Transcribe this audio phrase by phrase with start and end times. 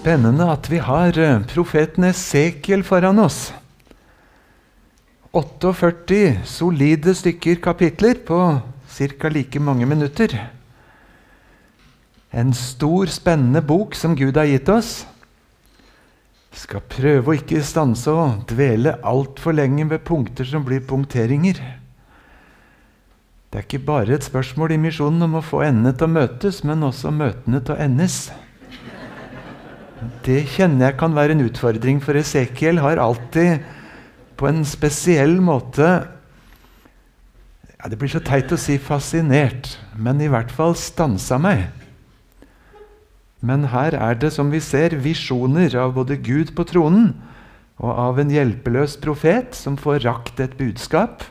[0.00, 3.50] spennende at vi har eh, profeten Esekiel foran oss.
[5.36, 8.38] 48 solide stykker kapitler på
[8.88, 9.28] ca.
[9.28, 10.34] like mange minutter.
[12.32, 15.04] En stor, spennende bok som Gud har gitt oss.
[16.50, 21.60] Skal prøve å ikke stanse og dvele altfor lenge ved punkter som blir punkteringer.
[23.50, 26.62] Det er ikke bare et spørsmål i misjonen om å få endene til å møtes,
[26.64, 28.30] men også møtene til å endes.
[30.24, 33.60] Det kjenner jeg kan være en utfordring, for Esekiel har alltid
[34.40, 35.88] på en spesiell måte
[37.76, 41.68] ja, Det blir så teit å si 'fascinert', men i hvert fall stansa meg.
[43.40, 47.14] Men her er det, som vi ser, visjoner av både Gud på tronen
[47.80, 51.24] og av en hjelpeløs profet som får rakt et budskap,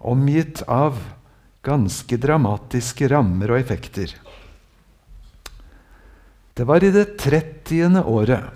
[0.00, 1.00] omgitt av
[1.64, 4.12] ganske dramatiske rammer og effekter.
[6.52, 8.50] Det var i det trettiende året,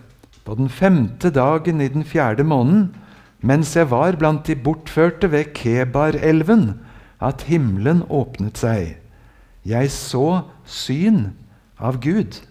[0.45, 2.91] på den femte dagen i den fjerde måneden,
[3.41, 6.75] mens jeg var blant de bortførte ved Kebar-elven,
[7.25, 8.99] at himmelen åpnet seg.
[9.65, 11.33] Jeg så syn
[11.81, 12.43] av Gud.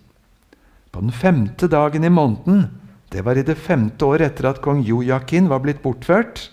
[0.91, 2.67] På den femte dagen i måneden,
[3.13, 6.49] det var i det femte året etter at kong Jojakin var blitt bortført,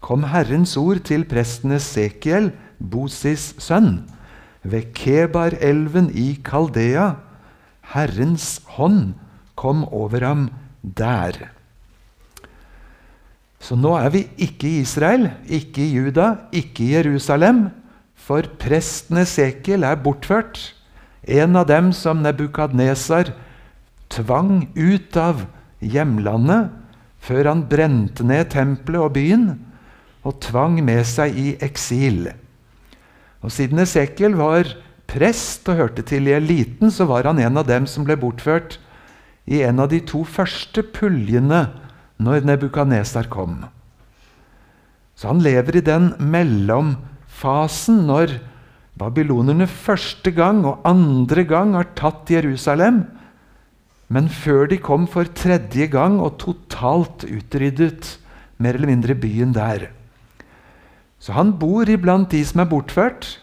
[0.00, 4.06] kom Herrens ord til presten Esekiel, Bosis sønn,
[4.64, 7.18] ved Kebar-elven i Kaldea,
[7.94, 9.14] Herrens hånd
[9.58, 10.48] kom over ham
[10.82, 11.50] der.
[13.60, 17.68] Så nå er vi ikke i Israel, ikke i Juda, ikke i Jerusalem.
[18.16, 20.58] For presten Esekiel er bortført.
[21.28, 23.34] En av dem som Nebukadnesar
[24.10, 25.44] tvang ut av
[25.80, 26.70] hjemlandet
[27.20, 29.50] før han brente ned tempelet og byen,
[30.24, 32.30] og tvang med seg i eksil.
[33.44, 34.68] Og Siden Esekiel var
[35.10, 38.78] prest og hørte til i eliten, så var han en av dem som ble bortført
[39.50, 41.64] i en av de to første puljene
[42.20, 43.64] når Nebukaneser kom.
[45.18, 48.38] Så han lever i den mellomfasen når
[49.00, 53.04] babylonerne første gang og andre gang har tatt Jerusalem,
[54.10, 58.16] men før de kom for tredje gang og totalt utryddet
[58.60, 59.88] mer eller mindre byen der.
[61.20, 63.36] Så han bor iblant de som er bortført,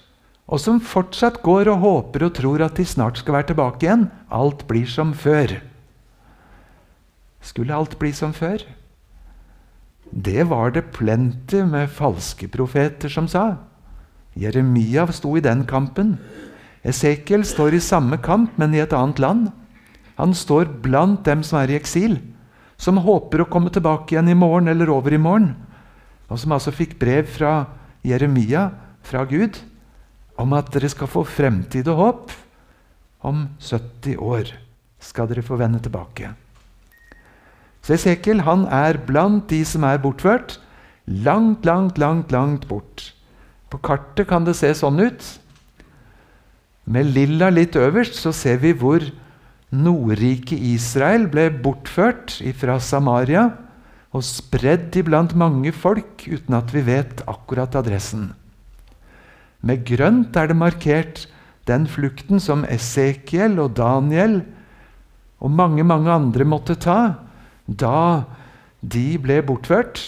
[0.48, 4.08] og som fortsatt går og håper og tror at de snart skal være tilbake igjen.
[4.32, 5.58] Alt blir som før.
[7.44, 8.64] Skulle alt bli som før?
[10.12, 13.58] Det var det plenty med falske profeter som sa.
[14.40, 16.16] Jeremia sto i den kampen.
[16.88, 19.50] Esekiel står i samme kamp, men i et annet land.
[20.16, 22.22] Han står blant dem som er i eksil,
[22.80, 25.56] som håper å komme tilbake igjen i morgen eller over i morgen,
[26.32, 27.66] og som altså fikk brev fra
[28.06, 28.70] Jeremia,
[29.04, 29.60] fra Gud,
[30.38, 32.36] om at dere skal få fremtid og håp.
[33.26, 34.54] Om 70 år
[35.04, 36.32] skal dere få vende tilbake.
[37.82, 40.58] Så Esekiel han er blant de som er bortført.
[41.08, 43.12] Langt, langt, langt, langt bort.
[43.72, 45.24] På kartet kan det se sånn ut.
[46.88, 49.04] Med lilla litt øverst så ser vi hvor
[49.76, 53.50] Nordriket Israel ble bortført fra Samaria
[54.16, 58.30] og spredd iblant mange folk uten at vi vet akkurat adressen.
[59.62, 61.26] Med grønt er det markert
[61.68, 64.42] den flukten som Esekiel og Daniel
[65.40, 67.00] og mange, mange andre måtte ta
[67.68, 68.24] da
[68.82, 70.00] de ble bortført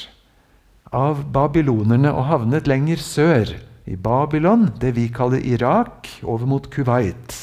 [0.96, 3.52] av babylonerne og havnet lenger sør,
[3.90, 7.34] i Babylon, det vi kaller Irak, over mot Kuwait.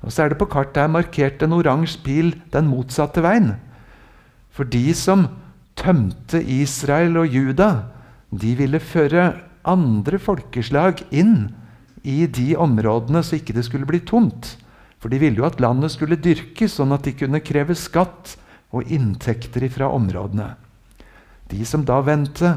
[0.00, 3.56] Og Så er det på kartet her markert en oransje pil den motsatte veien.
[4.48, 5.26] For de som
[5.76, 7.90] tømte Israel og Juda,
[8.32, 9.34] de ville føre
[9.68, 11.50] andre folkeslag inn
[12.06, 14.54] i de områdene så ikke det skulle bli tomt.
[15.02, 18.36] For de ville jo at landet skulle dyrkes, sånn at de kunne kreve skatt
[18.74, 20.54] og inntekter fra områdene.
[21.50, 22.56] De som da vendte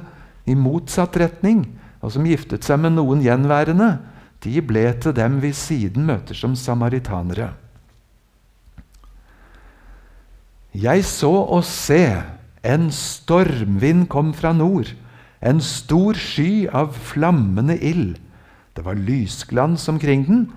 [0.49, 1.65] i motsatt retning,
[1.99, 3.97] og som giftet seg med noen gjenværende,
[4.39, 7.51] de ble til dem vi siden møter som samaritanere.
[10.71, 12.21] Jeg så og se,
[12.63, 14.93] en stormvind kom fra nord
[15.39, 18.17] en stor sky av flammende ild.
[18.75, 20.47] Det var lysglans omkring den,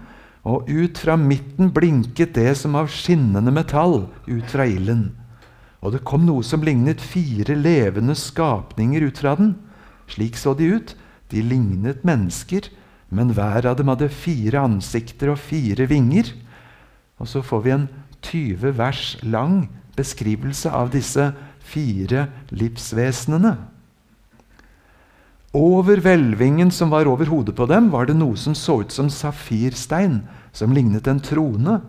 [0.43, 5.13] og ut fra midten blinket det som av skinnende metall ut fra ilden.
[5.83, 9.55] Og det kom noe som lignet fire levende skapninger ut fra den.
[10.11, 10.95] Slik så de ut.
[11.33, 12.67] De lignet mennesker,
[13.09, 16.35] men hver av dem hadde fire ansikter og fire vinger.
[17.23, 17.89] Og så får vi en
[18.23, 21.31] 20 vers lang beskrivelse av disse
[21.73, 23.57] fire livsvesenene.
[25.53, 29.11] Over hvelvingen som var over hodet på dem, var det noe som så ut som
[29.13, 30.23] safirstein,
[30.53, 31.83] som lignet en trone.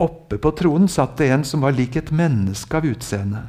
[0.00, 3.42] Oppe på tronen satt det en som var lik et menneske av utseende.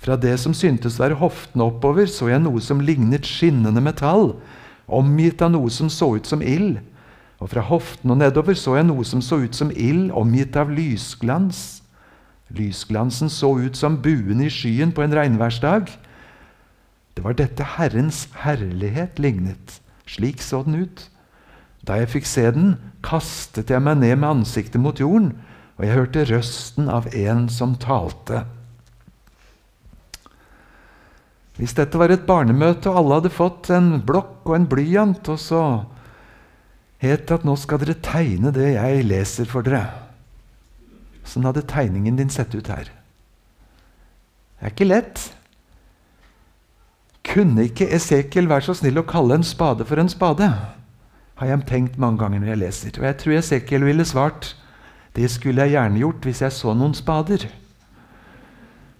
[0.00, 4.34] Fra det som syntes være hoftene oppover, så jeg noe som lignet skinnende metall,
[4.88, 6.80] omgitt av noe som så ut som ild.
[7.44, 10.72] Og fra hoften og nedover så jeg noe som så ut som ild, omgitt av
[10.72, 11.82] lysglans.
[12.48, 15.92] Lysglansen så ut som buen i skyen på en regnværsdag.
[17.14, 19.80] Det var dette Herrens herlighet lignet.
[20.06, 21.08] Slik så den ut.
[21.86, 25.34] Da jeg fikk se den, kastet jeg meg ned med ansiktet mot jorden
[25.74, 28.44] og jeg hørte røsten av en som talte.
[31.58, 35.38] Hvis dette var et barnemøte, og alle hadde fått en blokk og en blyant, og
[35.38, 35.62] så
[37.02, 39.86] het det at nå skal dere tegne det jeg leser for dere.
[41.26, 42.90] Sånn hadde tegningen din sett ut her.
[44.58, 45.26] Det er ikke lett.
[47.24, 50.50] Kunne ikke Esekiel være så snill å kalle en spade for en spade?
[51.40, 53.00] Har jeg tenkt mange ganger når jeg leser.
[53.00, 54.52] Og jeg tror Esekiel ville svart
[55.14, 57.46] det skulle jeg gjerne gjort hvis jeg så noen spader.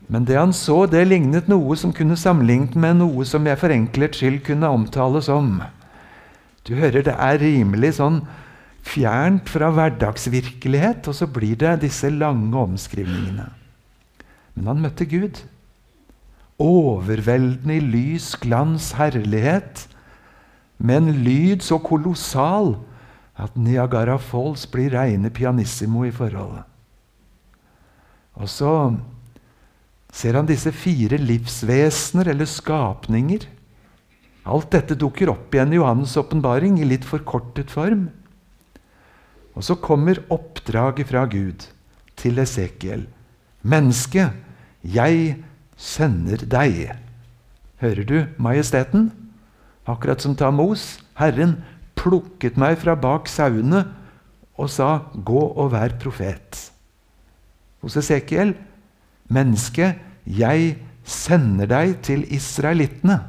[0.06, 3.72] Men det han så, det lignet noe som kunne sammenlignet med noe som jeg for
[3.74, 5.56] enkelhets skyld kunne omtale som
[6.64, 8.22] Du hører, det er rimelig sånn
[8.84, 13.48] fjernt fra hverdagsvirkelighet, og så blir det disse lange omskrivningene.
[14.54, 15.40] Men han møtte Gud.
[16.62, 19.88] Overveldende i lys, glans, herlighet,
[20.78, 22.76] med en lyd så kolossal
[23.40, 26.62] at Niagara Falls blir reine pianissimo i forholdet.
[28.38, 28.70] Og så
[30.14, 33.46] ser han disse fire livsvesener, eller skapninger.
[34.44, 38.08] Alt dette dukker opp igjen i Johannes' åpenbaring i litt forkortet form.
[39.54, 41.66] Og så kommer oppdraget fra Gud
[42.18, 43.06] til Esekiel.
[43.62, 44.28] Menneske,
[44.82, 45.38] jeg
[45.76, 46.94] sender deg.
[47.82, 49.10] Hører du majesteten?
[49.86, 51.00] Akkurat som Tamos.
[51.18, 51.58] Herren
[51.98, 53.84] plukket meg fra bak sauene
[54.56, 56.70] og sa, 'Gå og vær profet'.
[57.82, 58.54] Hos Esekiel,
[59.28, 63.20] menneske, jeg sender deg til israelittene.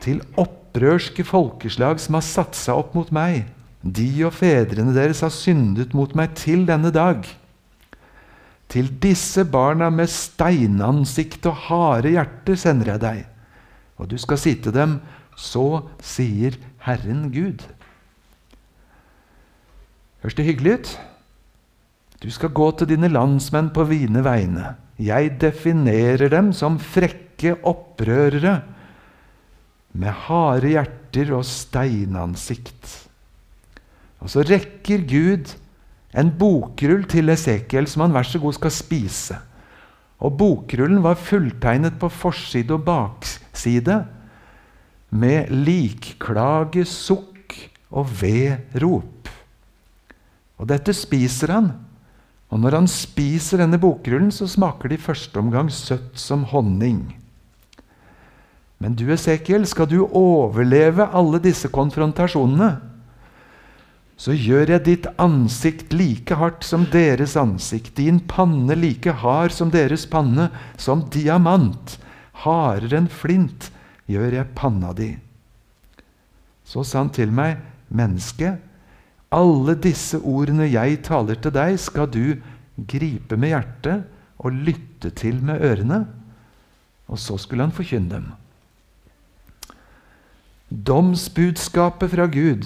[0.00, 3.46] Til opprørske folkeslag som har satt seg opp mot meg.
[3.84, 7.24] De og fedrene deres har syndet mot meg til denne dag.
[8.74, 13.20] Til disse barna med steinansikt og harde hjerter sender jeg deg.
[14.02, 14.96] Og du skal si til dem,
[15.38, 17.62] så sier Herren Gud.
[20.24, 20.92] Høres det hyggelig ut?
[22.24, 24.74] Du skal gå til dine landsmenn på vine vegne.
[24.98, 28.60] Jeg definerer dem som frekke opprørere
[29.94, 32.88] med harde hjerter og steinansikt.
[34.24, 35.52] Og så rekker Gud
[36.14, 39.38] en bokrull til Esekiel som han vær så god skal spise.
[40.24, 44.04] Og Bokrullen var fulltegnet på forside og bakside
[45.14, 47.56] med likklage, sukk
[47.94, 49.28] og vedrop.
[50.58, 51.68] Og dette spiser han.
[52.54, 57.02] Og når han spiser denne bokrullen, så smaker det i første omgang søtt som honning.
[58.78, 62.70] Men du, Esekiel, skal du overleve alle disse konfrontasjonene,
[64.16, 69.72] så gjør jeg ditt ansikt like hardt som deres ansikt, din panne like hard som
[69.74, 71.96] deres panne, som diamant,
[72.44, 73.70] hardere enn flint,
[74.06, 75.10] gjør jeg panna di.
[76.64, 77.58] Så sa han til meg,
[77.90, 78.54] menneske,
[79.34, 82.38] alle disse ordene jeg taler til deg, skal du
[82.90, 84.06] gripe med hjertet
[84.38, 86.04] og lytte til med ørene.
[87.10, 88.30] Og så skulle han forkynne dem.
[90.70, 92.64] Domsbudskapet fra Gud,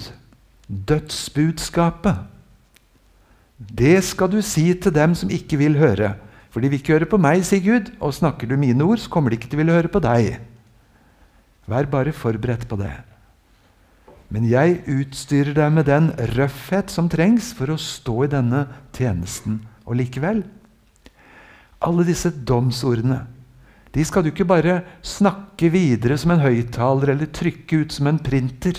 [0.69, 2.25] dødsbudskapet,
[3.59, 6.13] det skal du si til dem som ikke vil høre.
[6.49, 9.11] For de vil ikke høre på meg, sier Gud, og snakker du mine ord, så
[9.11, 10.39] kommer de ikke til å ville høre på deg.
[11.69, 12.93] Vær bare forberedt på det.
[14.29, 18.63] Men jeg utstyrer deg med den røffhet som trengs for å stå i denne
[18.95, 19.59] tjenesten.
[19.89, 20.43] Og likevel
[21.81, 23.23] Alle disse domsordene
[23.95, 28.19] de skal du ikke bare snakke videre som en høyttaler eller trykke ut som en
[28.21, 28.77] printer.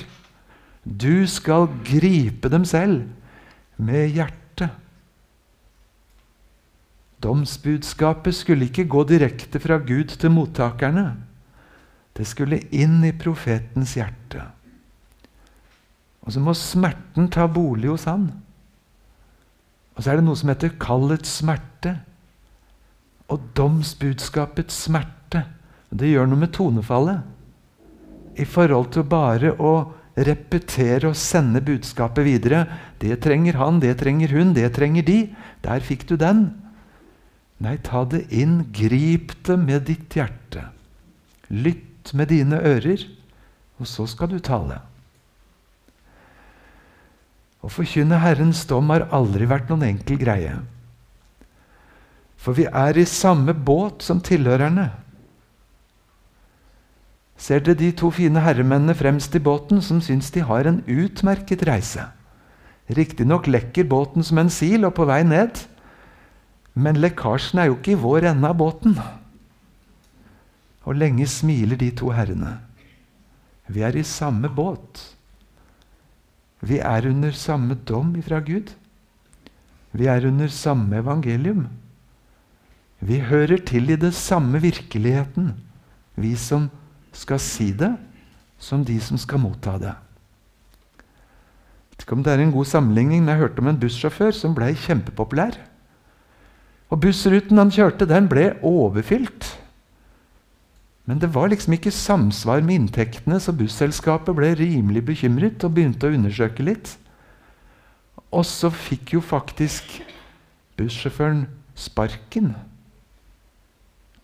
[0.91, 3.07] Du skal gripe dem selv
[3.79, 4.75] med hjertet.
[7.23, 11.13] Domsbudskapet skulle ikke gå direkte fra Gud til mottakerne.
[12.17, 14.43] Det skulle inn i profetens hjerte.
[16.25, 18.27] Og så må smerten ta bolig hos han.
[19.95, 21.95] Og så er det noe som heter kallets smerte.
[23.31, 25.45] Og domsbudskapets smerte.
[25.91, 27.23] Det gjør noe med tonefallet.
[28.41, 29.75] I forhold til bare å
[30.27, 32.65] repetere og sende budskapet videre.
[33.01, 35.21] Det trenger han, det trenger hun, det trenger de.
[35.65, 36.49] Der fikk du den.
[37.61, 38.63] Nei, ta det inn.
[38.73, 40.69] Grip det med ditt hjerte.
[41.51, 43.03] Lytt med dine ører,
[43.81, 44.81] og så skal du tale.
[47.61, 50.55] Å forkynne Herrens dom har aldri vært noen enkel greie.
[52.41, 54.89] For vi er i samme båt som tilhørerne.
[57.41, 61.65] Ser dere de to fine herremennene fremst i båten som syns de har en utmerket
[61.65, 62.11] reise?
[62.93, 65.63] Riktignok lekker båten som en sil og på vei ned,
[66.75, 68.99] men lekkasjen er jo ikke i vår ende av båten.
[70.85, 72.59] Og lenge smiler de to herrene.
[73.71, 75.01] Vi er i samme båt.
[76.61, 78.75] Vi er under samme dom ifra Gud.
[79.97, 81.69] Vi er under samme evangelium.
[83.01, 85.55] Vi hører til i det samme virkeligheten,
[86.21, 86.69] vi som
[87.21, 87.93] skal si det,
[88.61, 89.93] som de som skal motta det.
[91.01, 94.33] Jeg vet ikke om det er en god sammenligning, men jeg hørte om en bussjåfør
[94.37, 95.59] som ble kjempepopulær.
[96.91, 99.47] Og Bussruten han kjørte, den ble overfylt.
[101.07, 106.09] Men det var liksom ikke samsvar med inntektene, så busselskapet ble rimelig bekymret og begynte
[106.09, 106.95] å undersøke litt.
[108.31, 110.01] Og så fikk jo faktisk
[110.79, 111.45] bussjåføren
[111.79, 112.53] sparken.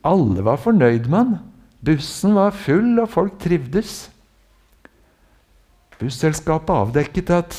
[0.06, 1.38] Alle var fornøyd med han.
[1.86, 4.08] Bussen var full, og folk trivdes.
[6.00, 7.56] Busselskapet avdekket at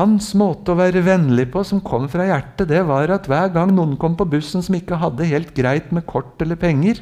[0.00, 3.72] hans måte å være vennlig på, som kom fra hjertet, det var at hver gang
[3.76, 7.00] noen kom på bussen som ikke hadde helt greit med kort eller penger,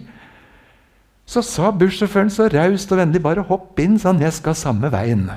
[1.24, 4.20] så sa bussjåføren så raust og vennlig bare 'hopp inn', sa han.
[4.20, 5.30] 'Jeg skal samme veien'.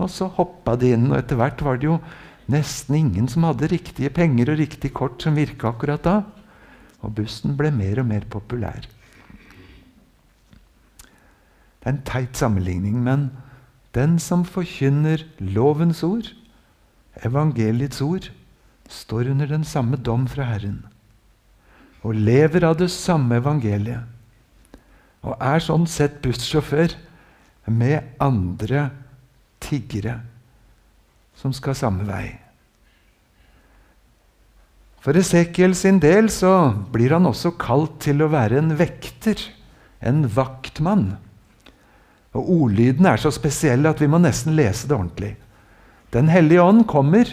[0.00, 2.00] Og så hoppa de inn, og etter hvert var det jo
[2.48, 6.22] nesten ingen som hadde riktige penger og riktig kort som virka akkurat da.
[7.02, 8.88] Og bussen ble mer og mer populær.
[11.82, 13.30] Det er en teit sammenligning, men
[13.96, 16.30] den som forkynner lovens ord,
[17.26, 18.30] evangeliets ord,
[18.88, 20.84] står under den samme dom fra Herren
[22.02, 24.02] og lever av det samme evangeliet
[25.22, 26.96] og er sånn sett bussjåfør
[27.70, 28.88] med andre
[29.62, 30.18] tiggere
[31.38, 32.26] som skal samme vei.
[35.02, 39.38] For Esekiel sin del så blir han også kalt til å være en vekter,
[40.02, 41.16] en vaktmann.
[42.32, 45.34] Og Ordlyden er så spesiell at vi må nesten lese det ordentlig.
[46.12, 47.28] Den hellige ånd kommer,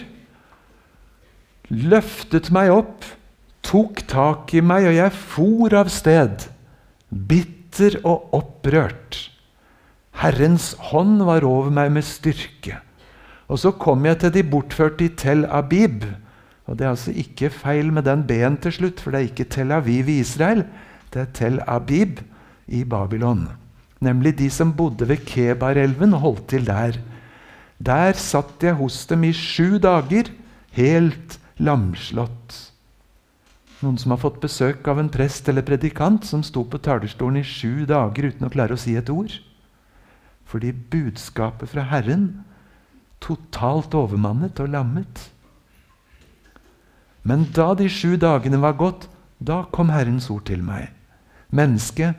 [1.69, 3.07] løftet meg opp,
[3.63, 6.47] tok tak i meg, og jeg for av sted,
[7.09, 9.29] bitter og opprørt.
[10.19, 12.81] Herrens hånd var over meg med styrke.
[13.49, 16.03] Og så kom jeg til de bortførte i Tel Abib.
[16.67, 19.49] Og Det er altså ikke feil med den B-en til slutt, for det er ikke
[19.49, 20.65] Tel Aviv i Israel.
[21.13, 22.19] Det er Tel Abib
[22.67, 23.47] i Babylon.
[23.99, 26.99] Nemlig de som bodde ved Kebarelven og holdt til der.
[27.79, 30.31] Der satt jeg hos dem i sju dager,
[30.75, 32.55] helt lamslått.
[33.79, 37.47] Noen som har fått besøk av en prest eller predikant som sto på talerstolen i
[37.47, 39.31] sju dager uten å klare å si et ord.
[40.49, 42.43] Fordi budskapet fra Herren
[43.23, 45.27] totalt overmannet og lammet.
[47.23, 49.07] Men da de sju dagene var gått,
[49.39, 50.89] da kom Herrens ord til meg.
[51.55, 52.13] Menneske,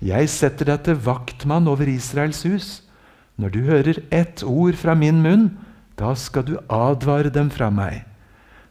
[0.00, 2.68] jeg setter deg til vaktmann over Israels hus.
[3.40, 5.50] Når du hører ett ord fra min munn,
[6.00, 8.06] da skal du advare dem fra meg.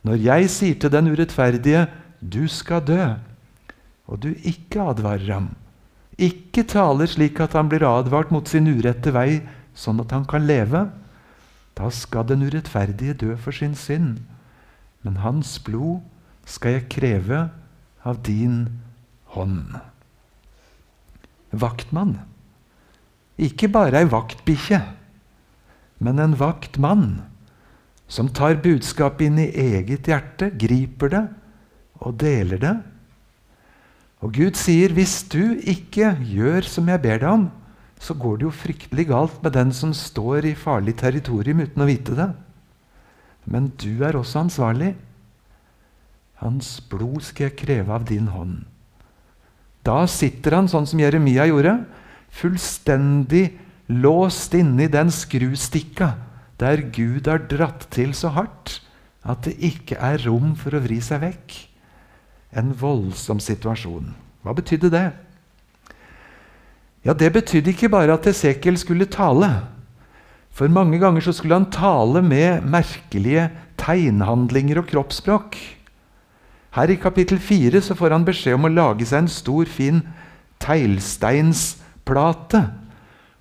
[0.06, 1.88] Når jeg sier til den urettferdige,
[2.20, 3.02] du skal dø,
[4.10, 5.50] og du ikke advarer ham,
[6.20, 9.42] ikke taler slik at han blir advart mot sin urette vei,
[9.78, 10.88] sånn at han kan leve,
[11.78, 14.18] da skal den urettferdige dø for sin synd.
[15.06, 16.02] Men hans blod
[16.50, 17.46] skal jeg kreve
[18.04, 18.66] av din
[19.36, 19.78] hånd.
[21.52, 22.18] Vaktmann.
[23.40, 24.82] Ikke bare ei vaktbikkje,
[26.04, 27.22] men en vaktmann
[28.10, 31.26] som tar budskapet inn i eget hjerte, griper det
[32.02, 32.76] og deler det.
[34.20, 37.52] Og Gud sier, 'Hvis du ikke gjør som jeg ber deg om',
[38.00, 41.86] så går det jo fryktelig galt med den som står i farlig territorium uten å
[41.86, 42.34] vite det.
[43.46, 44.96] Men du er også ansvarlig.
[46.40, 48.66] Hans blod skal jeg kreve av din hånd.
[49.86, 51.78] Da sitter han sånn som Jeremia gjorde,
[52.30, 53.58] fullstendig
[53.90, 56.14] låst inne i den skrustikka
[56.60, 58.82] der Gud har dratt til så hardt
[59.24, 61.56] at det ikke er rom for å vri seg vekk
[62.60, 64.14] en voldsom situasjon.
[64.44, 65.08] Hva betydde det?
[67.06, 69.48] Ja, Det betydde ikke bare at Esekiel skulle tale.
[70.52, 75.56] For mange ganger så skulle han tale med merkelige tegnhandlinger og kroppsspråk.
[76.76, 80.04] Her i kapittel 4 så får han beskjed om å lage seg en stor, fin
[80.62, 82.62] teglsteinsplate.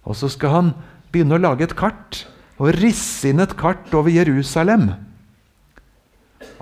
[0.08, 0.70] Og så skal han
[1.12, 2.24] begynne å lage et kart
[2.58, 4.92] og risse inn et kart over Jerusalem.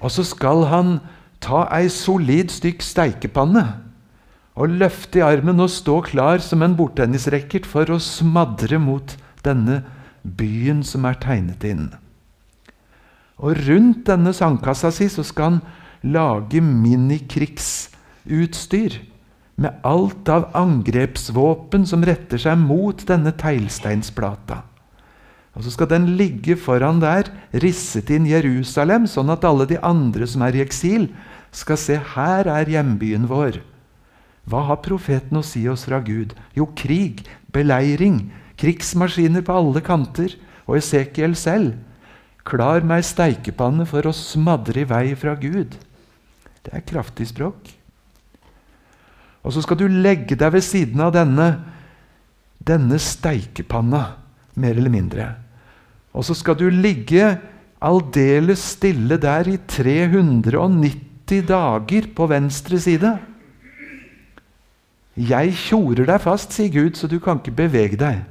[0.02, 0.98] Og så skal han
[1.44, 3.64] ta ei solid stykk steikepanne
[4.56, 9.82] og løfte i armen og stå klar som en bordtennisracket for å smadre mot denne
[10.24, 11.90] byen som er tegnet inn.
[13.36, 15.60] Og rundt denne sandkassa si så skal han
[16.06, 19.00] lage minikrigsutstyr
[19.56, 24.62] med alt av angrepsvåpen som retter seg mot denne teglsteinsplata.
[25.56, 30.26] Og Så skal den ligge foran der, risset inn Jerusalem, sånn at alle de andre
[30.28, 31.08] som er i eksil,
[31.50, 33.62] skal se her er hjembyen vår.
[34.46, 36.34] Hva har profeten å si oss fra Gud?
[36.54, 40.36] Jo, krig, beleiring, krigsmaskiner på alle kanter.
[40.66, 41.78] Og Esekiel selv.
[42.46, 45.74] Klar meg steikepanne for å smadre i vei fra Gud.
[46.66, 47.70] Det er kraftig språk.
[49.46, 51.46] Og så skal du legge deg ved siden av denne,
[52.58, 54.02] denne steikepanna,
[54.58, 55.28] mer eller mindre.
[56.16, 57.36] Og så skal du ligge
[57.84, 63.12] aldeles stille der i 390 dager på venstre side.
[65.16, 68.24] Jeg tjorer deg fast, sier Gud, så du kan ikke bevege deg.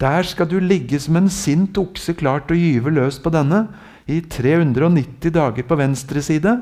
[0.00, 3.66] Der skal du ligge som en sint okse klar til å gyve løs på denne
[4.10, 6.56] i 390 dager på venstre side.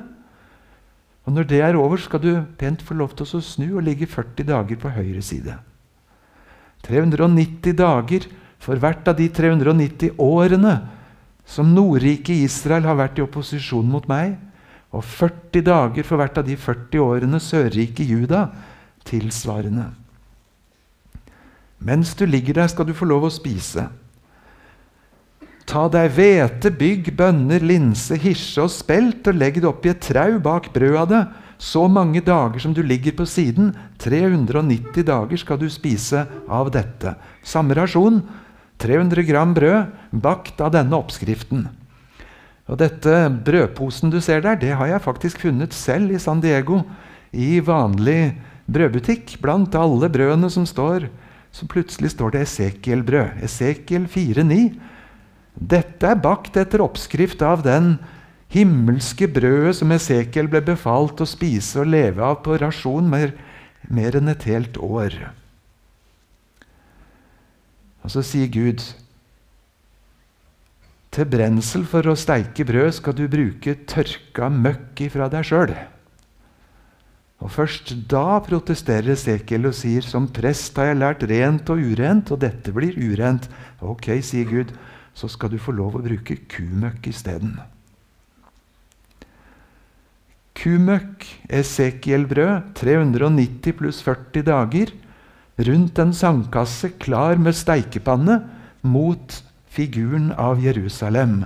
[1.24, 4.06] Og Når det er over, skal du pent få lov til å snu og ligge
[4.06, 5.54] 40 dager på høyre side.
[6.82, 8.26] 390 dager
[8.58, 10.80] for hvert av de 390 årene
[11.46, 14.34] som Nordriket Israel har vært i opposisjon mot meg,
[14.92, 18.48] og 40 dager for hvert av de 40 årene Sørriket Juda
[19.08, 19.88] tilsvarende.
[21.82, 23.88] Mens du ligger der, skal du få lov å spise.
[25.68, 30.38] Ta deg hvete, bygg, bønner, linse, hirse og spelt, og legg det oppi et trau
[30.42, 31.22] bak brødet av det.
[31.62, 33.70] Så mange dager som du ligger på siden,
[34.02, 37.14] 390 dager skal du spise av dette.
[37.46, 38.18] Samme rasjon,
[38.82, 41.68] 300 gram brød, bakt av denne oppskriften.
[42.66, 43.14] Og dette
[43.46, 46.82] brødposen du ser der, det har jeg faktisk funnet selv i San Diego.
[47.30, 48.34] I vanlig
[48.66, 49.36] brødbutikk.
[49.42, 51.06] Blant alle brødene som står,
[51.52, 53.42] så plutselig står det Esekiel-brød.
[53.46, 54.58] Esekiel 4,9.
[55.54, 57.96] Dette er bakt etter oppskrift av den
[58.52, 63.32] himmelske brødet som Esekiel ble befalt å spise og leve av på rasjon mer,
[63.88, 65.16] mer enn et helt år.
[68.02, 68.82] Og så sier Gud
[71.12, 75.74] til brensel for å steike brød skal du bruke tørka møkk ifra deg sjøl.
[77.42, 82.30] Og Først da protesterer Esekiel og sier som prest har jeg lært rent og urent,
[82.30, 83.48] og dette blir urent.
[83.82, 84.70] Ok, sier Gud
[85.14, 87.56] så skal du få lov å bruke kumøkk isteden.
[90.56, 94.92] Kumøkk, Esekiel-brød, 390 pluss 40 dager,
[95.58, 98.42] rundt en sandkasse klar med steikepanne,
[98.82, 99.38] mot
[99.72, 101.44] figuren av Jerusalem.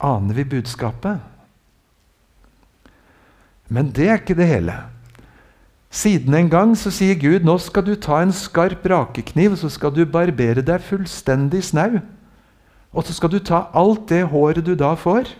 [0.00, 1.20] Aner vi budskapet?
[3.70, 4.76] Men det er ikke det hele.
[5.90, 9.90] Siden en gang så sier Gud nå skal du ta en skarp rakekniv så skal
[9.94, 11.98] du barbere deg fullstendig snau.
[12.90, 15.30] Og så skal du ta alt det håret du da får,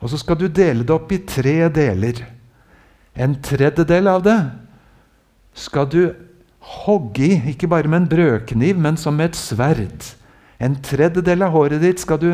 [0.00, 2.24] og så skal du dele det opp i tre deler.
[3.16, 4.38] En tredjedel av det
[5.56, 6.02] skal du
[6.84, 10.10] hogge i, ikke bare med en brødkniv, men som med et sverd.
[10.60, 12.30] En tredjedel av håret ditt skal du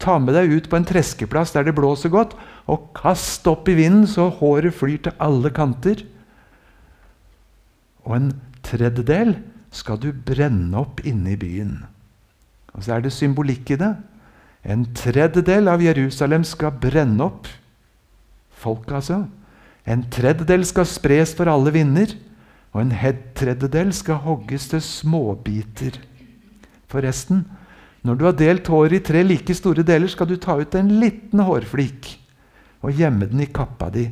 [0.00, 2.36] ta med deg ut på en treskeplass der det blåser godt,
[2.70, 6.04] og kaste opp i vinden så håret flyr til alle kanter.
[8.08, 8.32] Og en
[8.64, 9.36] tredjedel
[9.74, 11.80] skal du brenne opp inne i byen.
[12.80, 13.90] Og så er det symbolikk i det.
[14.64, 17.48] En tredjedel av Jerusalem skal brenne opp.
[18.56, 19.26] Folk, altså.
[19.84, 22.14] En tredjedel skal spres for alle vinder,
[22.72, 25.98] og en tredjedel skal hogges til småbiter.
[26.88, 27.44] Forresten,
[28.00, 30.94] når du har delt håret i tre like store deler, skal du ta ut en
[31.02, 32.14] liten hårflik
[32.80, 34.06] og gjemme den i kappa di.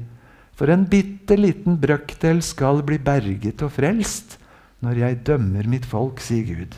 [0.52, 4.37] For en bitte liten brøkdel skal bli berget og frelst
[4.85, 6.76] når jeg dømmer mitt folk, sier Gud.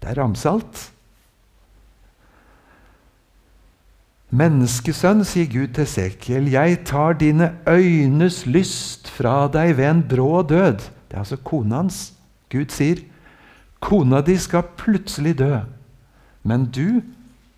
[0.00, 0.86] Det er ramsalt.
[4.30, 10.44] Menneskesønn, sier Gud til Sekiel, jeg tar dine øynes lyst fra deg ved en brå
[10.46, 10.86] død.
[11.10, 12.12] Det er altså kona hans.
[12.50, 13.02] Gud sier,
[13.82, 15.58] kona di skal plutselig dø.
[16.46, 17.02] Men du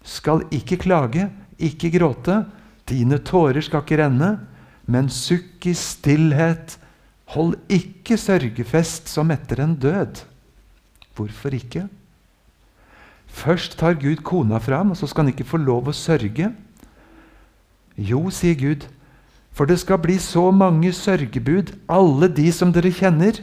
[0.03, 1.29] skal ikke klage,
[1.61, 2.43] ikke gråte.
[2.89, 4.35] Dine tårer skal ikke renne,
[4.89, 6.79] men sukk i stillhet.
[7.37, 10.25] Hold ikke sørgefest som etter en død.
[11.15, 11.87] Hvorfor ikke?
[13.33, 16.53] Først tar Gud kona fram, og så skal han ikke få lov å sørge.
[17.97, 18.85] Jo, sier Gud,
[19.53, 21.75] for det skal bli så mange sørgebud.
[21.93, 23.41] Alle de som dere kjenner,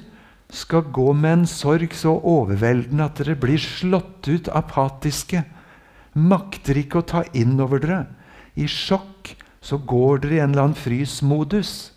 [0.50, 5.44] skal gå med en sorg så overveldende at dere blir slått ut apatiske.
[6.18, 8.00] Makter ikke å ta inn over dere.
[8.58, 11.92] I sjokk så går dere i en eller annen frysmodus.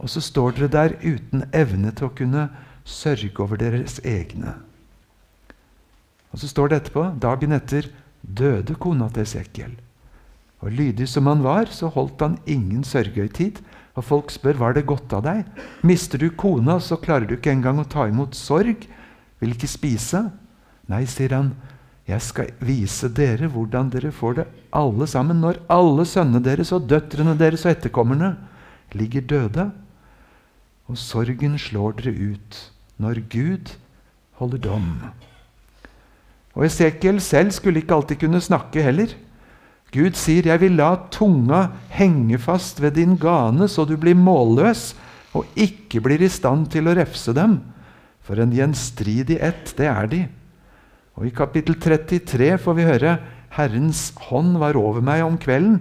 [0.00, 2.48] Og så står dere der uten evne til å kunne
[2.88, 4.56] sørge over deres egne.
[6.32, 7.88] Og så står det etterpå, dagen etter,
[8.22, 9.74] døde kona til Esekiel.
[10.62, 13.58] Og lydig som han var, så holdt han ingen sørgehøytid.
[13.98, 15.42] Og folk spør var det godt av deg.
[15.84, 18.86] Mister du kona, så klarer du ikke engang å ta imot sorg.
[19.42, 20.22] Vil ikke spise.
[20.88, 21.52] Nei, sier han,
[22.08, 26.88] jeg skal vise dere hvordan dere får det alle sammen når alle sønnene deres og
[26.90, 28.32] døtrene deres og etterkommerne
[28.98, 29.68] ligger døde.
[30.90, 32.62] Og sorgen slår dere ut
[33.02, 33.76] når Gud
[34.40, 34.88] holder dom.
[36.52, 39.14] Og Esekiel selv skulle ikke alltid kunne snakke heller.
[39.92, 44.94] Gud sier, 'Jeg vil la tunga henge fast ved din gane, så du blir målløs'
[45.34, 47.60] 'og ikke blir i stand til å refse dem.'
[48.22, 50.28] For en gjenstridig ett, det er de.
[51.16, 53.18] Og I kapittel 33 får vi høre
[53.50, 55.80] 'Herrens hånd var over meg om kvelden'.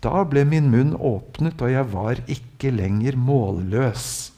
[0.00, 4.32] Da ble min munn åpnet, og jeg var ikke lenger målløs.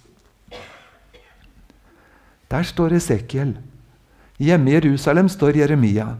[2.50, 3.56] Der står Esekiel.
[4.38, 6.16] Hjemme i Jerusalem står Jeremia.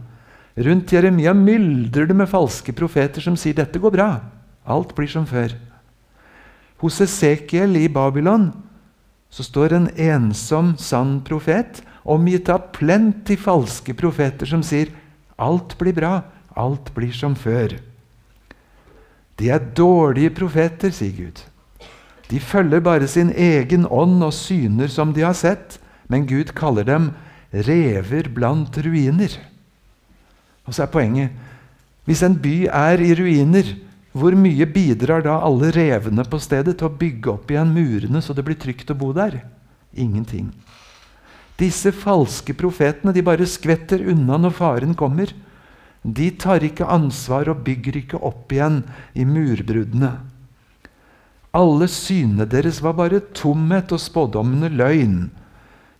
[0.57, 4.09] Rundt Jeremia myldrer det med falske profeter som sier dette går bra.
[4.65, 5.53] Alt blir som før.
[6.81, 8.49] Hos Esekiel i Babylon
[9.29, 14.93] så står en ensom, sann profet omgitt av plenty falske profeter som sier
[15.37, 16.21] alt blir bra,
[16.55, 17.75] alt blir som før.
[19.37, 21.43] De er dårlige profeter, sier Gud.
[22.31, 25.77] De følger bare sin egen ånd og syner som de har sett,
[26.09, 27.11] men Gud kaller dem
[27.51, 29.37] rever blant ruiner.
[30.67, 31.45] Og så er poenget
[32.07, 33.73] hvis en by er i ruiner,
[34.15, 38.33] hvor mye bidrar da alle revene på stedet til å bygge opp igjen murene så
[38.33, 39.41] det blir trygt å bo der?
[39.91, 40.47] Ingenting.
[41.59, 45.33] Disse falske profetene de bare skvetter unna når faren kommer.
[46.01, 48.83] De tar ikke ansvar og bygger ikke opp igjen
[49.17, 50.13] i murbruddene.
[51.57, 55.17] Alle synene deres var bare tomhet og spådommene løgn.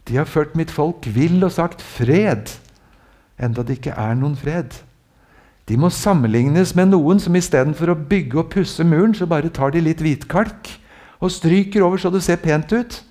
[0.08, 2.54] De har ført mitt folk vill og sagt fred,
[3.38, 4.80] enda det ikke er noen fred.
[5.67, 9.76] De må sammenlignes med noen som istedenfor å bygge og pusse muren, så bare tar
[9.76, 10.72] de litt hvitkalk
[11.20, 13.02] og stryker over så det ser pent ut.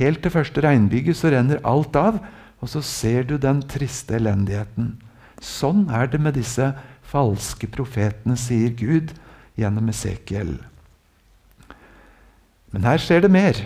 [0.00, 2.20] Helt til første regnbyget så renner alt av,
[2.60, 4.94] og så ser du den triste elendigheten.
[5.44, 6.70] Sånn er det med disse
[7.06, 9.12] falske profetene, sier Gud
[9.60, 10.56] gjennom Esekiel.
[12.72, 13.60] Men her skjer det mer.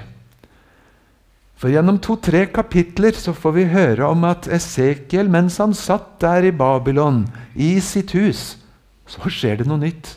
[1.61, 6.47] For gjennom to-tre kapitler så får vi høre om at Esekiel, mens han satt der
[6.49, 8.57] i Babylon, i sitt hus,
[9.05, 10.15] så skjer det noe nytt.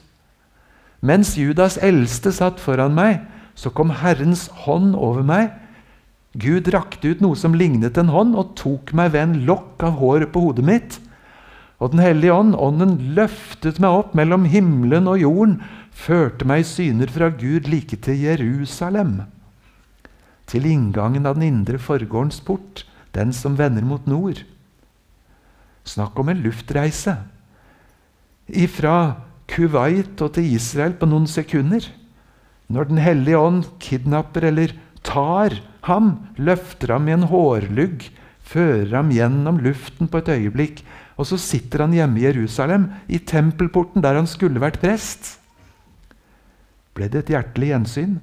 [1.04, 3.26] Mens Judas eldste satt foran meg,
[3.60, 5.52] så kom Herrens hånd over meg.
[6.40, 10.00] Gud rakte ut noe som lignet en hånd, og tok meg ved en lokk av
[10.00, 10.98] håret på hodet mitt.
[11.84, 15.60] Og Den hellige ånd, ånden løftet meg opp mellom himmelen og jorden,
[15.92, 19.26] førte meg i syner fra Gud like til Jerusalem
[20.54, 22.86] til inngangen av den indre forgårdens port,
[23.18, 24.44] den som vender mot nord.
[25.84, 27.18] Snakk om en luftreise.
[28.48, 29.18] Ifra
[29.50, 31.86] Kuwait og til Israel på noen sekunder.
[32.72, 38.08] Når Den hellige ånd kidnapper eller tar ham, løfter ham i en hårlugg,
[38.44, 40.84] fører ham gjennom luften på et øyeblikk,
[41.20, 45.36] og så sitter han hjemme i Jerusalem, i tempelporten der han skulle vært prest.
[46.96, 48.16] Ble det et hjertelig gjensyn?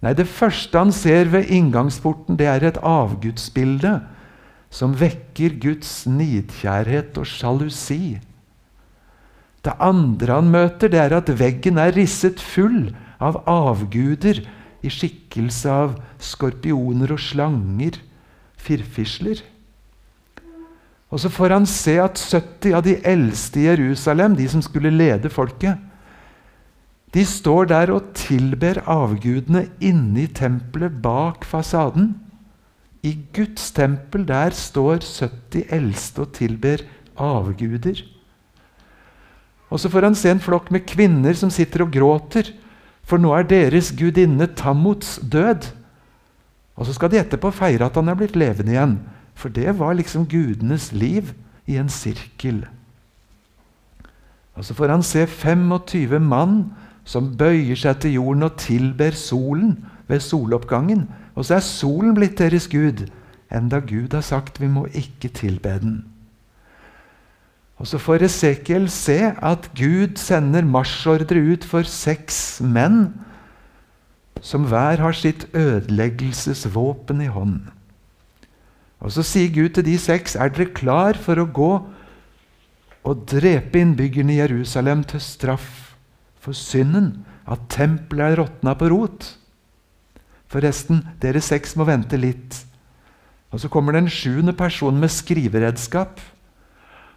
[0.00, 4.00] Nei, Det første han ser ved inngangsporten, det er et avgudsbilde
[4.70, 8.20] som vekker Guds nidkjærhet og sjalusi.
[9.60, 14.40] Det andre han møter, det er at veggen er risset full av avguder
[14.80, 17.98] i skikkelse av skorpioner og slanger,
[18.56, 19.42] firfisler.
[21.10, 24.94] Og så får han se at 70 av de eldste i Jerusalem, de som skulle
[24.94, 25.76] lede folket,
[27.14, 32.12] de står der og tilber avgudene inne i tempelet bak fasaden.
[33.02, 36.84] I Guds tempel der står 70 eldste og tilber
[37.18, 38.04] avguder.
[39.70, 42.52] Og Så får han se en flokk med kvinner som sitter og gråter,
[43.02, 45.70] for nå er deres gudinne Tammuts død.
[46.76, 48.98] Og Så skal de etterpå feire at han er blitt levende igjen,
[49.34, 51.32] for det var liksom gudenes liv
[51.66, 52.66] i en sirkel.
[54.54, 56.70] Og Så får han se 25 mann
[57.04, 59.78] som bøyer seg til jorden og tilber solen
[60.10, 61.08] ved soloppgangen.
[61.34, 63.06] Og så er solen blitt deres gud,
[63.50, 66.00] enda Gud har sagt vi må ikke tilbe den.
[67.80, 73.14] Og Så får Esekiel se at Gud sender marsjordre ut for seks menn,
[74.40, 77.62] som hver har sitt ødeleggelsesvåpen i hånd.
[79.00, 81.72] Og Så sier Gud til de seks.: Er dere klar for å gå
[83.04, 85.89] og drepe innbyggerne i Jerusalem til straff
[86.40, 89.28] for synden, at tempelet er råtna på rot.
[90.50, 92.62] Forresten, dere seks må vente litt.
[93.50, 96.20] Og Så kommer det en sjuende person med skriveredskap.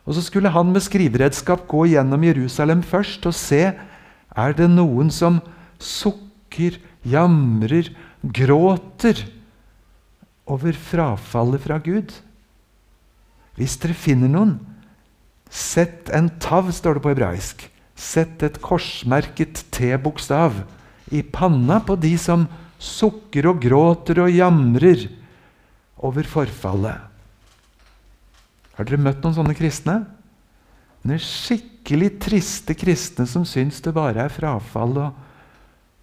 [0.06, 3.72] Og så skulle han med skriveredskap gå gjennom Jerusalem først og se
[4.34, 5.40] er det noen som
[5.80, 9.24] sukker, jamrer, gråter
[10.50, 12.12] over frafallet fra Gud.
[13.56, 14.58] Hvis dere finner noen,
[15.54, 17.68] sett en tav, står det på hebraisk.
[18.04, 20.60] Sett et korsmerket T-bokstav
[21.14, 22.46] i panna på de som
[22.84, 25.08] sukker og gråter og jamrer
[26.04, 27.00] over forfallet.
[28.74, 30.02] Har dere møtt noen sånne kristne?
[31.04, 35.18] Noen skikkelig triste kristne som syns det bare er frafall og,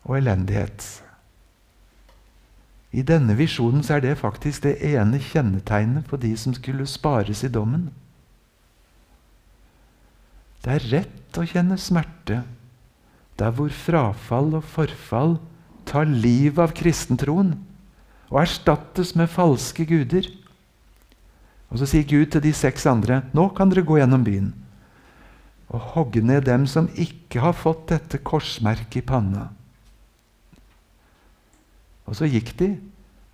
[0.06, 0.86] og elendighet.
[2.90, 7.52] I denne visjonen er det faktisk det ene kjennetegnet på de som skulle spares i
[7.52, 7.90] dommen.
[10.60, 12.42] Det er rett å kjenne smerte
[13.40, 15.38] der hvor frafall og forfall
[15.88, 17.54] tar livet av kristentroen
[18.28, 20.28] og erstattes med falske guder.
[21.70, 24.52] Og Så sier Gud til de seks andre nå kan dere gå gjennom byen
[25.70, 29.46] og hogge ned dem som ikke har fått dette korsmerket i panna.
[32.10, 32.72] Og så gikk de,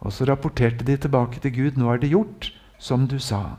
[0.04, 1.78] og så rapporterte de tilbake til Gud.
[1.80, 3.56] Nå er det gjort som du sa.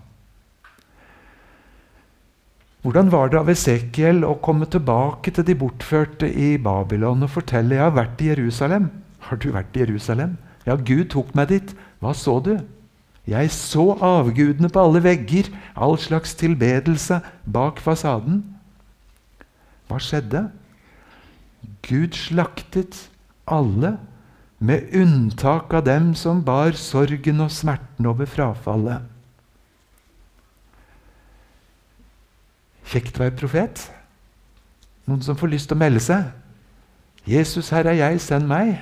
[2.88, 7.76] Hvordan var det av Esekiel å komme tilbake til de bortførte i Babylon og fortelle
[7.76, 8.86] jeg har vært i Jerusalem?
[9.28, 10.38] Har du vært i Jerusalem?
[10.63, 11.73] Ja, Gud tok meg dit.
[12.00, 12.54] Hva så du?
[13.28, 18.39] Jeg så avgudene på alle vegger, all slags tilbedelse bak fasaden.
[19.91, 20.45] Hva skjedde?
[21.84, 23.10] Gud slaktet
[23.52, 23.97] alle,
[24.63, 29.04] med unntak av dem som bar sorgen og smerten over frafallet.
[32.88, 33.88] Kjekt å være profet.
[35.08, 36.30] Noen som får lyst til å melde seg.
[37.28, 38.78] 'Jesus, her er jeg, send meg.'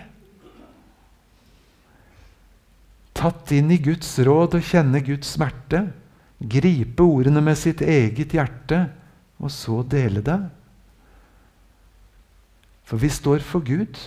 [3.16, 5.88] tatt inn i Guds råd og kjenne Guds smerte,
[6.40, 8.86] gripe ordene med sitt eget hjerte,
[9.40, 10.38] og så dele det.
[12.86, 13.98] For vi står for Gud.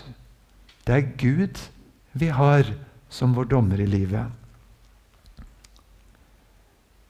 [0.87, 1.59] Det er Gud
[2.19, 2.69] vi har
[3.11, 4.29] som vår dommer i livet.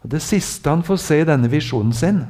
[0.03, 2.23] Og Det siste han får se i denne visjonen sin,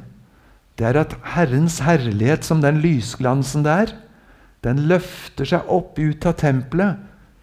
[0.79, 3.93] det er at Herrens herlighet, som den lysglansen det er,
[4.63, 6.99] den løfter seg opp ut av tempelet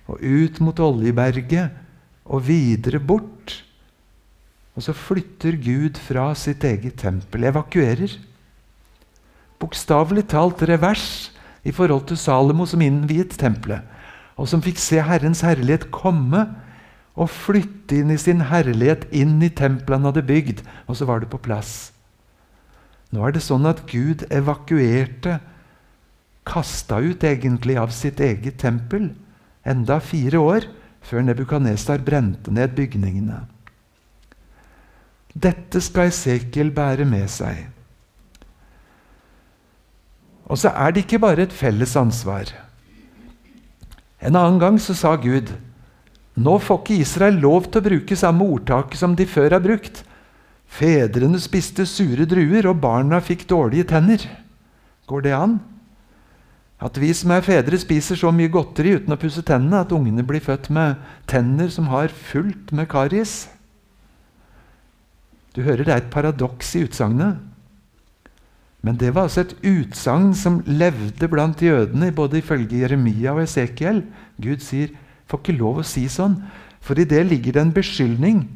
[0.09, 1.77] og ut mot Oljeberget
[2.25, 3.59] og videre bort.
[4.77, 8.13] Og så flytter Gud fra sitt eget tempel, evakuerer.
[9.61, 11.33] Bokstavelig talt revers
[11.65, 13.83] i forhold til Salomo som innviet tempelet,
[14.37, 16.45] og som fikk se Herrens herlighet komme
[17.17, 21.25] og flytte inn i sin herlighet inn i tempelet han hadde bygd, og så var
[21.25, 21.96] det på plass.
[23.15, 25.39] Nå er det sånn at Gud evakuerte,
[26.47, 29.11] kasta ut egentlig av sitt eget tempel,
[29.67, 30.67] enda fire år,
[31.07, 33.45] før Nebukadnesar brente ned bygningene.
[35.37, 37.67] Dette skal Esekiel bære med seg.
[40.47, 42.51] Og så er det ikke bare et felles ansvar.
[44.23, 45.53] En annen gang så sa Gud
[46.37, 50.03] nå får ikke Israel lov til å bruke samme ordtaket som de før har brukt.
[50.77, 54.27] Fedrene spiste sure druer, og barna fikk dårlige tenner.
[55.09, 55.59] Går det an?
[56.77, 60.25] At vi som er fedre, spiser så mye godteri uten å pusse tennene at ungene
[60.27, 63.47] blir født med tenner som har fullt med karies.
[65.57, 67.41] Du hører det er et paradoks i utsagnet.
[68.85, 74.05] Men det var altså et utsagn som levde blant jødene, både ifølge Jeremia og Esekiel.
[74.37, 74.93] Gud sier,
[75.27, 76.45] 'Får ikke lov å si sånn',
[76.81, 78.47] for i det ligger det en beskyldning,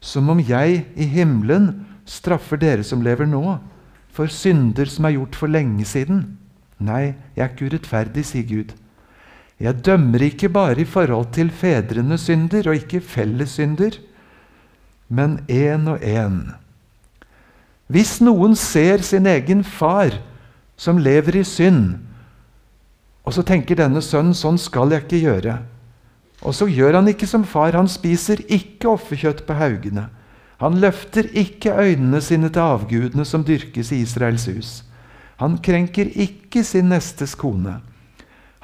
[0.00, 1.70] som om jeg i himmelen
[2.06, 3.58] straffer dere som lever nå,
[4.12, 6.24] for synder som er gjort for lenge siden.
[6.80, 8.74] Nei, jeg er ikke urettferdig, sier Gud.
[9.60, 13.96] Jeg dømmer ikke bare i forhold til fedrenes synder og ikke felles synder,
[15.08, 16.40] men én og én.
[17.88, 20.18] Hvis noen ser sin egen far
[20.76, 21.96] som lever i synd,
[23.24, 25.56] og så tenker denne sønnen sånn skal jeg ikke gjøre,
[26.44, 30.08] og så gjør han ikke som far, han spiser ikke offerkjøtt på haugene.
[30.60, 34.70] Han løfter ikke øynene sine til avgudene som dyrkes i Israels hus.
[35.40, 37.80] Han krenker ikke sin nestes kone.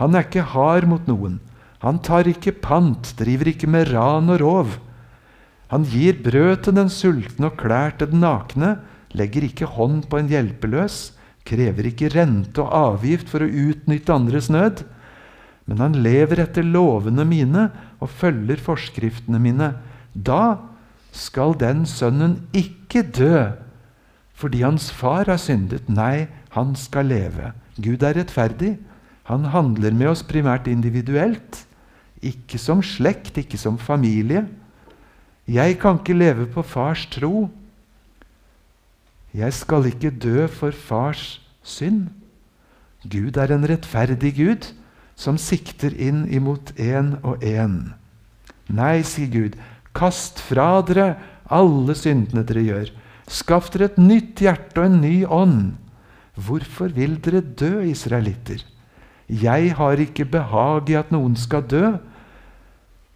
[0.01, 1.41] Han er ikke hard mot noen.
[1.85, 4.79] Han tar ikke pant, driver ikke med ran og rov.
[5.73, 8.77] Han gir brød til den sultne og klær til den nakne,
[9.17, 11.13] legger ikke hånd på en hjelpeløs,
[11.49, 14.85] krever ikke rente og avgift for å utnytte andres nød.
[15.67, 17.69] Men han lever etter lovene mine
[18.03, 19.73] og følger forskriftene mine.
[20.13, 20.59] Da
[21.15, 23.53] skal den sønnen ikke dø
[24.43, 25.87] fordi hans far har syndet.
[25.87, 27.53] Nei, han skal leve.
[27.79, 28.73] Gud er rettferdig.
[29.31, 31.61] Han handler med oss primært individuelt.
[32.19, 34.49] Ikke som slekt, ikke som familie.
[35.47, 37.47] Jeg kan ikke leve på fars tro.
[39.31, 42.09] Jeg skal ikke dø for fars synd.
[43.07, 44.73] Gud er en rettferdig Gud
[45.17, 47.93] som sikter inn imot én og én.
[48.73, 49.57] Nei, sier Gud,
[49.93, 51.15] kast fra dere
[51.53, 52.93] alle syndene dere gjør.
[53.33, 55.61] Skaff dere et nytt hjerte og en ny ånd.
[56.35, 58.65] Hvorfor vil dere dø, israelitter?
[59.29, 61.95] Jeg har ikke behag i at noen skal dø.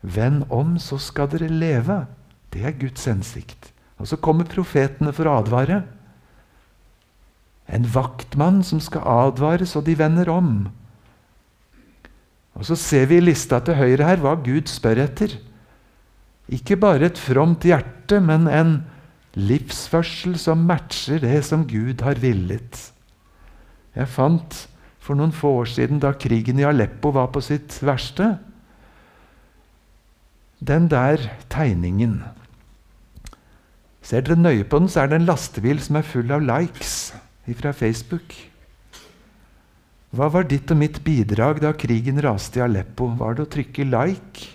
[0.01, 2.05] Vend om, så skal dere leve.
[2.53, 3.73] Det er Guds hensikt.
[4.01, 5.83] Og så kommer profetene for å advare.
[7.67, 10.69] En vaktmann som skal advare så de vender om.
[12.57, 15.37] Og Så ser vi i lista til høyre her hva Gud spør etter.
[16.49, 18.79] Ikke bare et fromt hjerte, men en
[19.37, 22.81] livsførsel som matcher det som Gud har villet.
[23.97, 24.63] Jeg fant
[25.03, 28.37] for noen få år siden, da krigen i Aleppo var på sitt verste,
[30.67, 31.21] den der
[31.53, 32.23] tegningen
[34.07, 37.11] Ser dere nøye på den, så er det en lastebil som er full av likes
[37.59, 38.37] fra Facebook.
[40.17, 43.11] Hva var ditt og mitt bidrag da krigen raste i Aleppo?
[43.19, 44.47] Var det å trykke 'like'?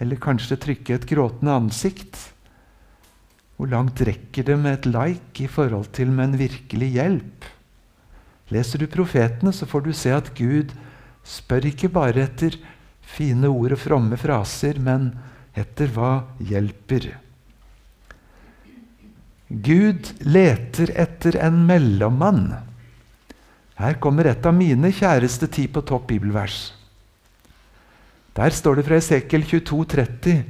[0.00, 2.16] Eller kanskje trykke et gråtende ansikt?
[3.56, 7.44] Hvor langt rekker det med et like i forhold til med en virkelig hjelp?
[8.48, 10.72] Leser du profetene, så får du se at Gud
[11.22, 12.56] spør ikke bare etter
[13.02, 15.12] fine ord og fromme fraser, men
[15.52, 17.12] etter hva hjelper.
[19.50, 22.69] Gud leter etter en mellommann.
[23.80, 26.74] Her kommer et av mine kjæreste ti på topp bibelvers.
[28.36, 30.44] Der står det fra Esekel 22, 30.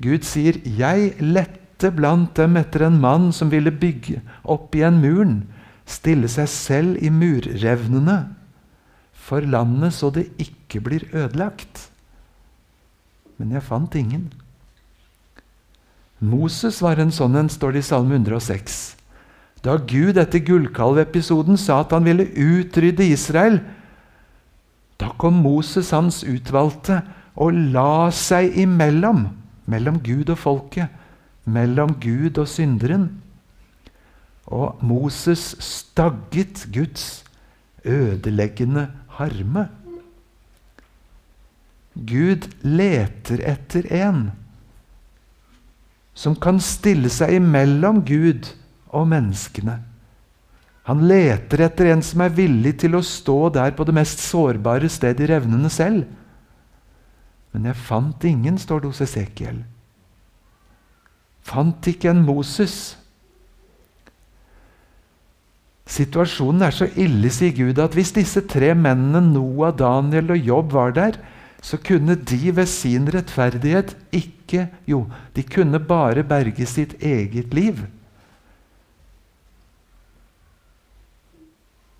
[0.00, 5.46] Gud sier, 'Jeg lette blant dem etter en mann som ville bygge opp igjen muren',
[5.86, 8.34] stille seg selv i murrevnene,
[9.12, 11.90] for landet så det ikke blir ødelagt.
[13.38, 14.32] Men jeg fant ingen.
[16.20, 18.97] Moses var en sånn en, står det i Salme 106.
[19.64, 23.60] Da Gud etter gullkalvepisoden sa at han ville utrydde Israel,
[24.98, 27.02] da kom Moses, hans utvalgte,
[27.38, 29.28] og la seg imellom,
[29.70, 30.90] mellom Gud og folket,
[31.46, 33.08] mellom Gud og synderen.
[34.46, 37.22] Og Moses stagget Guds
[37.86, 39.68] ødeleggende harme.
[41.94, 44.28] Gud leter etter en
[46.18, 48.64] som kan stille seg imellom Gud og
[49.08, 49.78] menneskene.
[50.88, 54.88] Han leter etter en som er villig til å stå der på det mest sårbare
[54.88, 56.06] sted i revnene selv.
[57.52, 59.60] Men jeg fant ingen, står det hos Esekiel.
[61.44, 62.96] Fant ikke en Moses.
[65.88, 70.72] Situasjonen er så ille, sier Gud, at hvis disse tre mennene, Noah, Daniel og Jobb,
[70.76, 71.20] var der,
[71.64, 75.02] så kunne de ved sin rettferdighet ikke Jo,
[75.36, 77.82] de kunne bare berge sitt eget liv.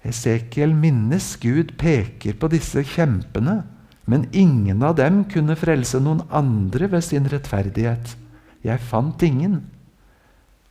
[0.06, 3.62] Esekiel minnes Gud peker på disse kjempene,
[4.08, 8.14] men ingen av dem kunne frelse noen andre ved sin rettferdighet.
[8.64, 9.60] Jeg fant ingen.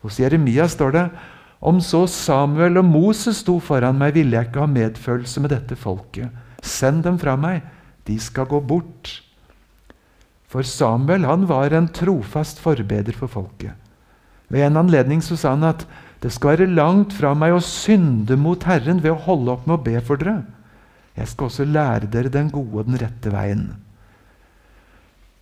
[0.02, 1.06] Hos Jeremia står det
[1.60, 5.78] om så Samuel og Moses sto foran meg, ville jeg ikke ha medfølelse med dette
[5.80, 6.34] folket.
[6.62, 7.64] Send dem fra meg,
[8.08, 9.18] de skal gå bort.
[10.48, 13.74] For Samuel han var en trofast forbeder for folket.
[14.48, 15.84] Ved en anledning så sa han at
[16.24, 19.78] det skal være langt fra meg å synde mot Herren ved å holde opp med
[19.78, 20.40] å be for dere.
[21.18, 23.68] Jeg skal også lære dere den gode og den rette veien.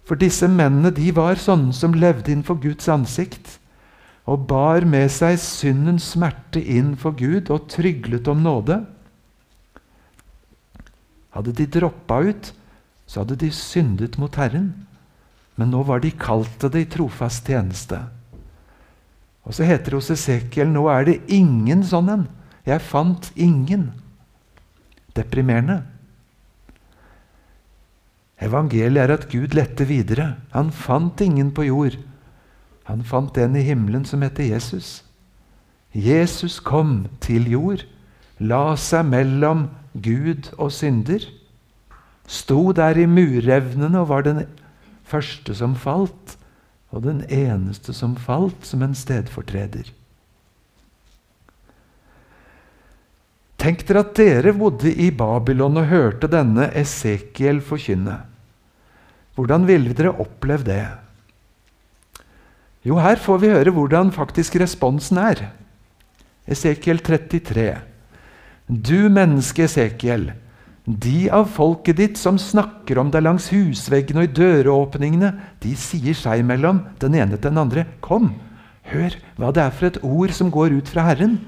[0.06, 3.58] For disse mennene de var sånne som levde innenfor Guds ansikt
[4.30, 8.80] og bar med seg syndens smerte inn for Gud og tryglet om nåde.
[11.36, 12.52] Hadde de droppa ut,
[13.06, 14.72] så hadde de syndet mot Herren.
[15.56, 18.02] Men nå var de kalt til det i trofast tjeneste.
[19.46, 22.26] Og så heter det hos Esekiel nå er det ingen sånn en.
[22.66, 23.92] Jeg fant ingen.
[25.16, 25.84] Deprimerende.
[28.42, 30.34] Evangeliet er at Gud lette videre.
[30.52, 32.00] Han fant ingen på jord.
[32.90, 35.00] Han fant en i himmelen som heter Jesus.
[35.96, 37.86] Jesus kom til jord,
[38.44, 41.24] la seg mellom Gud og synder.
[42.28, 44.44] Sto der i murevnene og var den
[45.08, 46.36] første som falt
[46.96, 49.90] og den eneste som falt som en stedfortreder.
[53.60, 58.20] Tenk dere at dere bodde i Babylon og hørte denne Esekiel forkynne.
[59.36, 60.86] Hvordan ville dere opplevd det?
[62.86, 65.48] Jo, her får vi høre hvordan faktisk responsen er.
[66.46, 67.72] Esekiel 33.
[68.70, 70.30] Du menneske, Esekiel,
[70.86, 75.32] de av folket ditt som snakker om deg langs husveggene og i døråpningene,
[75.64, 78.36] de sier seg imellom, den ene til den andre, Kom,
[78.92, 81.40] Hør hva det er for et ord som går ut fra Herren.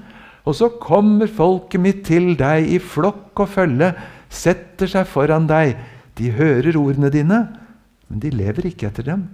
[0.42, 3.92] Og så kommer folket mitt til deg i flokk og følge,
[4.28, 5.76] setter seg foran deg.
[6.18, 7.44] De hører ordene dine,
[8.08, 9.28] men de lever ikke etter dem.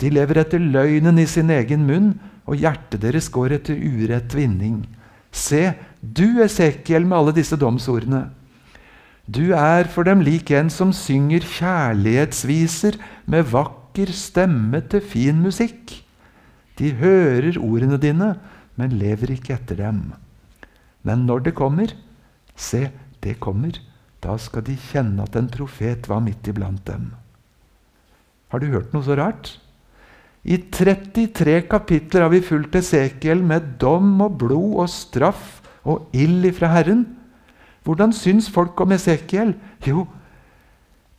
[0.00, 2.16] De lever etter løgnen i sin egen munn,
[2.46, 4.82] og hjertet deres går etter urett vinning.
[5.30, 8.26] Se, du, Esekiel, med alle disse domsordene.
[9.26, 15.96] Du er for dem lik en som synger kjærlighetsviser med vakker stemme til fin musikk.
[16.78, 18.36] De hører ordene dine,
[18.78, 20.12] men lever ikke etter dem.
[21.02, 21.90] Men når det kommer,
[22.54, 22.86] se,
[23.24, 23.80] det kommer,
[24.22, 27.10] da skal de kjenne at en profet var midt iblant dem.
[28.52, 29.56] Har du hørt noe så rart?
[30.46, 36.46] I 33 kapitler har vi fulgt Esekiel med dom og blod og straff og ild
[36.46, 37.02] ifra Herren.
[37.86, 39.54] Hvordan syns folk om Esekiel?
[39.86, 40.08] Jo,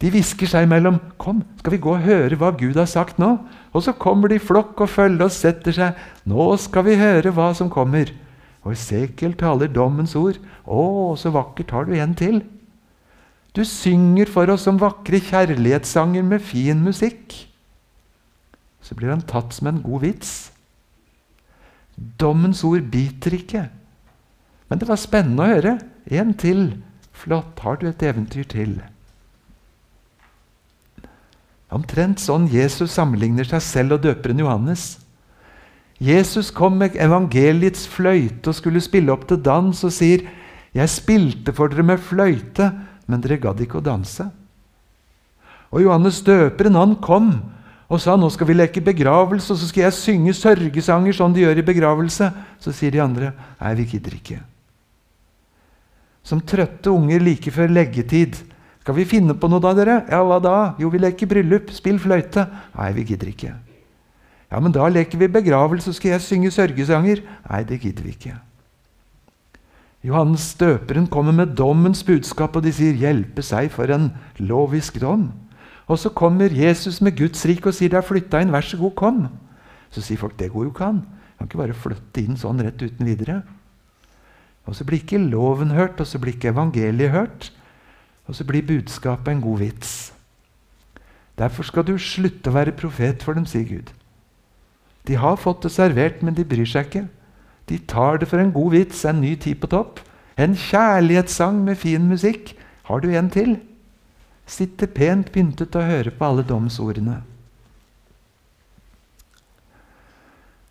[0.01, 0.99] de hvisker seg imellom.
[1.17, 3.39] 'Kom, skal vi gå og høre hva Gud har sagt nå?'
[3.73, 5.95] Og så kommer de i flokk og følger og setter seg.
[6.25, 8.13] 'Nå skal vi høre hva som kommer.'
[8.63, 10.37] Og Esekiel taler dommens ord.
[10.67, 12.43] 'Å, så vakkert har du en til.'
[13.55, 17.47] Du synger for oss som vakre kjærlighetssanger med fin musikk.
[18.81, 20.51] Så blir han tatt som en god vits.
[22.19, 23.69] Dommens ord biter ikke.
[24.69, 25.79] Men det var spennende å høre.
[26.11, 26.77] En til.
[27.17, 27.59] Flott.
[27.59, 28.77] Har du et eventyr til?
[31.73, 34.85] Omtrent sånn Jesus sammenligner seg selv og døperen Johannes.
[35.99, 40.21] Jesus kom med evangeliets fløyte og skulle spille opp til dans og sier,
[40.73, 42.71] 'Jeg spilte for dere med fløyte,
[43.07, 44.29] men dere gadd ikke å danse.'
[45.71, 47.41] Og Johannes døperen han kom
[47.89, 51.41] og sa, 'Nå skal vi leke begravelse, og så skal jeg synge sørgesanger sånn de
[51.41, 54.56] gjør i begravelse.' Så sier de andre, 'Nei, vi gidder ikke.'
[56.27, 58.35] Som trøtte unger like før leggetid.
[58.87, 61.71] 'Skal vi finne på noe da, dere?' 'Ja, hva da?' 'Jo, vi leker bryllup.
[61.75, 63.55] Spill fløyte.' 'Nei, vi gidder ikke.'
[64.51, 68.39] 'Ja, men da leker vi begravelse, skal jeg synge sørgesanger.' 'Nei, det gidder vi ikke.'
[70.07, 75.31] Johannes døperen kommer med dommens budskap, og de sier 'hjelpe seg for en lovisk dom'.
[75.87, 78.77] Og så kommer Jesus med Guds rike og sier 'det er flytta inn, vær så
[78.77, 79.27] god, kom'.
[79.91, 81.05] Så sier folk 'det går jo ikke an'.
[81.37, 83.43] Kan ikke bare flytte inn sånn rett uten videre.
[84.67, 87.51] Og så blir ikke loven hørt, og så blir ikke evangeliet hørt.
[88.27, 90.13] Og så blir budskapet en god vits.
[91.39, 93.93] Derfor skal du slutte å være profet for dem, sier Gud.
[95.07, 97.05] De har fått det servert, men de bryr seg ikke.
[97.69, 100.01] De tar det for en god vits, en ny tid på topp.
[100.37, 102.55] En kjærlighetssang med fin musikk.
[102.89, 103.57] Har du en til?
[104.47, 107.21] Sitter pent pyntet og hører på alle domsordene.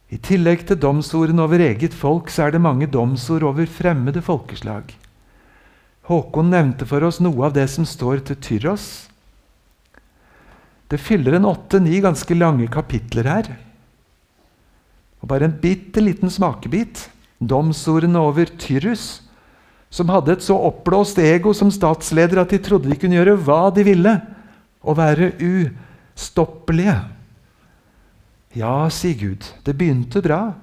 [0.06, 4.92] I tillegg til domsordene over eget folk, så er det mange domsord over fremmede folkeslag.
[6.06, 8.86] Håkon nevnte for oss noe av det som står til Tyros.
[10.86, 13.48] Det fyller en åtte-ni ganske lange kapitler her.
[15.18, 17.08] Og bare en bitte liten smakebit.
[17.42, 19.26] Domsordene over Tyrus,
[19.90, 23.66] som hadde et så oppblåst ego som statsleder at de trodde de kunne gjøre hva
[23.74, 24.14] de ville,
[24.86, 26.94] og være ustoppelige.
[28.56, 30.54] Ja, sier Gud, det begynte bra.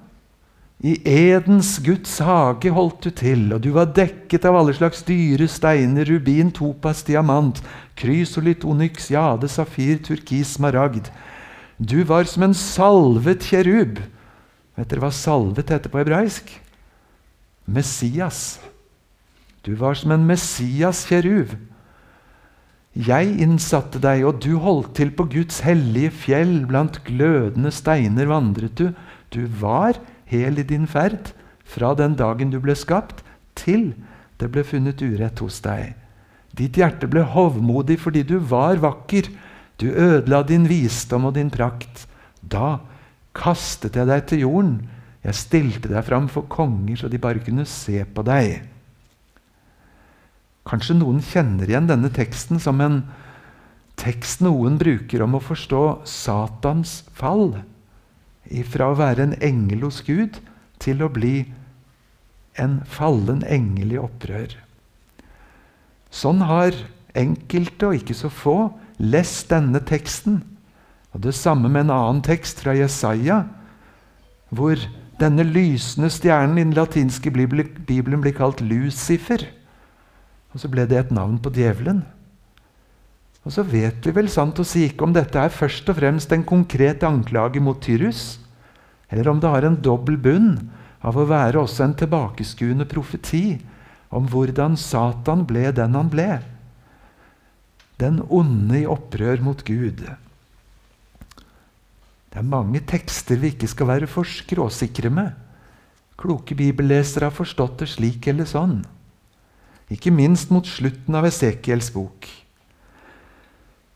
[0.84, 5.46] I Edens Guds hage holdt du til, og du var dekket av alle slags dyre
[5.48, 7.60] steiner, rubin, topas, diamant,
[7.96, 11.12] krysolitt, onyx, jade, safir, turkis, smaragd.
[11.78, 14.02] Du var som en salvet kjerub
[14.74, 16.48] Vet dere hva salvet heter på hebraisk?
[17.70, 18.58] Messias.
[19.62, 21.54] Du var som en Messias-kjeruv.
[22.94, 26.60] Jeg innsatte deg, og du holdt til på Guds hellige fjell.
[26.70, 28.92] Blant glødende steiner vandret du.
[29.34, 29.98] Du var
[30.30, 31.32] hel i din ferd
[31.66, 33.24] fra den dagen du ble skapt,
[33.58, 33.94] til
[34.38, 35.96] det ble funnet urett hos deg.
[36.54, 39.26] Ditt hjerte ble hovmodig fordi du var vakker.
[39.82, 42.06] Du ødela din visdom og din prakt.
[42.38, 42.78] Da
[43.34, 44.76] kastet jeg deg til jorden.
[45.24, 48.68] Jeg stilte deg fram for konger, så de bare kunne se på deg.
[50.64, 53.02] Kanskje noen kjenner igjen denne teksten som en
[54.00, 57.60] tekst noen bruker om å forstå Satans fall.
[58.72, 60.40] Fra å være en engel hos Gud
[60.82, 61.44] til å bli
[62.60, 64.56] en fallen engel i opprør.
[66.14, 66.76] Sånn har
[67.18, 68.58] enkelte, og ikke så få,
[68.98, 70.42] lest denne teksten
[71.14, 73.44] og Det samme med en annen tekst fra Jesaja,
[74.50, 74.80] hvor
[75.20, 79.46] denne lysende stjernen i den latinske bibelen blir kalt Lucifer.
[80.54, 82.04] Og så ble det et navn på djevelen.
[83.44, 86.32] Og så vet vi vel sant å si ikke om dette er først og fremst
[86.32, 88.38] en konkret anklage mot Tyrus,
[89.12, 90.54] eller om det har en dobbel bunn
[91.04, 93.58] av å være også en tilbakeskuende profeti
[94.14, 96.38] om hvordan Satan ble den han ble.
[98.00, 100.00] Den onde i opprør mot Gud.
[102.32, 105.34] Det er mange tekster vi ikke skal være for skråsikre med.
[106.18, 108.80] Kloke bibellesere har forstått det slik eller sånn.
[109.92, 112.28] Ikke minst mot slutten av Esekiels bok.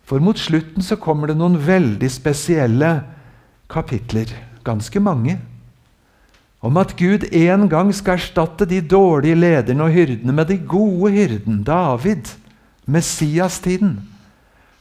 [0.09, 2.91] For mot slutten så kommer det noen veldig spesielle
[3.68, 4.30] kapitler.
[4.64, 5.39] Ganske mange.
[6.64, 11.12] Om at Gud en gang skal erstatte de dårlige lederne og hyrdene med de gode
[11.14, 12.32] hyrden, David,
[12.86, 13.99] Messias-tiden.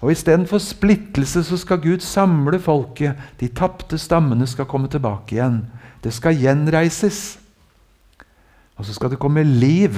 [0.02, 3.18] Og istedenfor splittelse så skal Gud samle folket.
[3.40, 5.64] De tapte stammene skal komme tilbake igjen.
[6.04, 7.38] Det skal gjenreises.
[8.78, 9.98] Og så skal det komme liv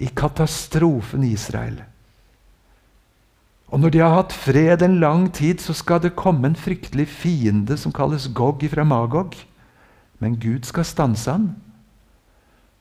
[0.00, 1.82] i katastrofen i Israel.
[3.74, 7.08] Og når de har hatt fred en lang tid, så skal det komme en fryktelig
[7.10, 9.34] fiende som kalles Gog fra Magog.
[10.22, 11.48] Men Gud skal stanse han.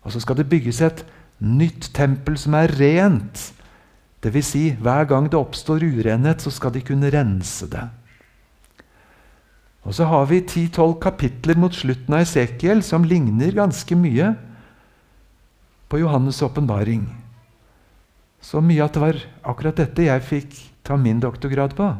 [0.03, 1.05] Og så skal det bygges et
[1.39, 3.49] nytt tempel som er rent.
[4.23, 4.51] Dvs.
[4.53, 7.87] Si, hver gang det oppstår urenhet, så skal de kunne rense det.
[9.83, 14.31] Og så har vi 10-12 kapitler mot slutten av Esekiel som ligner ganske mye
[15.93, 17.05] på Johannes' åpenbaring.
[18.41, 21.91] Så mye at det var akkurat dette jeg fikk ta min doktorgrad på.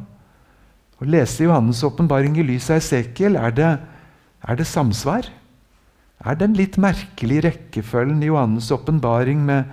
[0.97, 3.69] Å lese Johannes' åpenbaring i lys av Esekiel, er det,
[4.41, 5.29] er det samsvar?
[6.25, 9.69] Er den litt merkelige rekkefølgen i Johannes' åpenbaring med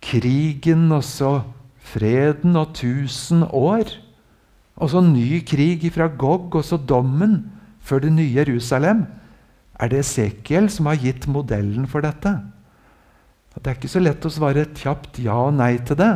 [0.00, 1.36] krigen og så
[1.92, 3.92] freden og tusen år?
[4.80, 7.42] Og så ny krig fra Gog og så dommen
[7.84, 9.04] før det nye Jerusalem?
[9.76, 12.38] Er det Esekiel som har gitt modellen for dette?
[13.58, 16.12] Det er ikke så lett å svare et kjapt ja og nei til det.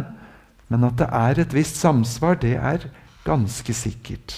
[0.70, 2.86] Men at det er et visst samsvar, det er
[3.26, 4.36] ganske sikkert.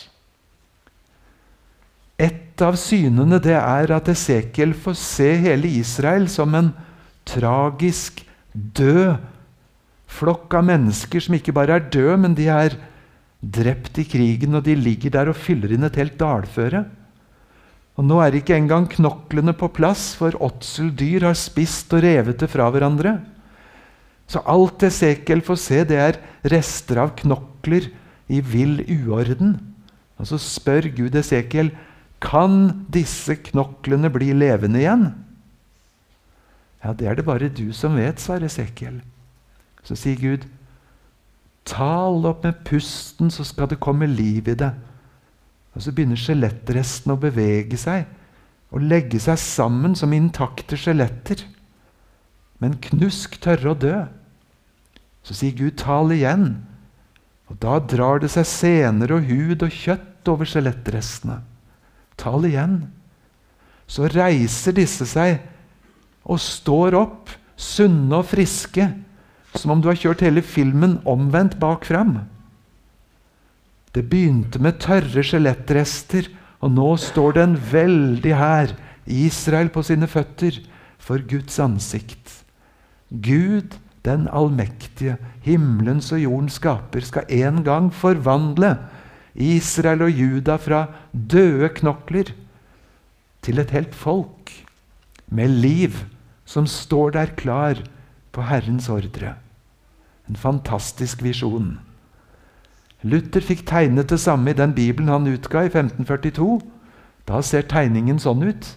[2.19, 6.73] Et av synene det er at Esekiel får se hele Israel som en
[7.27, 8.23] tragisk
[8.55, 9.17] død
[10.15, 12.77] flokk av mennesker som ikke bare er døde, men de er
[13.43, 16.85] drept i krigen, og de ligger der og fyller inn et helt dalføre.
[17.95, 22.51] Og Nå er ikke engang knoklene på plass, for åtseldyr har spist og revet det
[22.51, 23.21] fra hverandre.
[24.27, 26.19] Så alt Esekiel får se, det er
[26.51, 27.91] rester av knokler
[28.33, 29.59] i vill uorden.
[30.19, 31.71] Og så spør Gud Esekiel
[32.25, 35.07] kan disse knoklene bli levende igjen.
[36.85, 38.99] Ja, det er det bare du som vet, svarer Esekiel.
[39.85, 40.49] Så sier Gud,
[41.69, 44.73] tal opp med pusten, så skal det komme liv i det.
[45.75, 48.07] Og Så begynner skjelettrestene å bevege seg
[48.75, 51.45] og legge seg sammen som intakte skjeletter
[52.65, 53.95] men knusk tørre å dø.
[55.25, 56.63] Så sier Gud, tal igjen.
[57.51, 61.43] Og da drar det seg sener og hud og kjøtt over skjelettrestene.
[62.21, 62.79] Tal igjen.
[63.85, 65.43] Så reiser disse seg
[66.25, 68.87] og står opp, sunne og friske,
[69.55, 72.17] som om du har kjørt hele filmen omvendt bak fram.
[73.95, 76.27] Det begynte med tørre skjelettrester,
[76.65, 78.75] og nå står det en veldig hær,
[79.05, 80.59] Israel, på sine føtter
[80.99, 82.41] for Guds ansikt.
[83.11, 88.75] Gud, den allmektige, himmelens og jordens skaper, skal en gang forvandle
[89.35, 92.33] Israel og Juda fra døde knokler
[93.45, 94.53] til et helt folk
[95.29, 95.97] med liv
[96.49, 97.81] som står der klar
[98.33, 99.35] på Herrens ordre.
[100.29, 101.77] En fantastisk visjon.
[103.05, 106.63] Luther fikk tegnet det samme i den bibelen han utga i 1542.
[107.29, 108.71] Da ser tegningen sånn ut.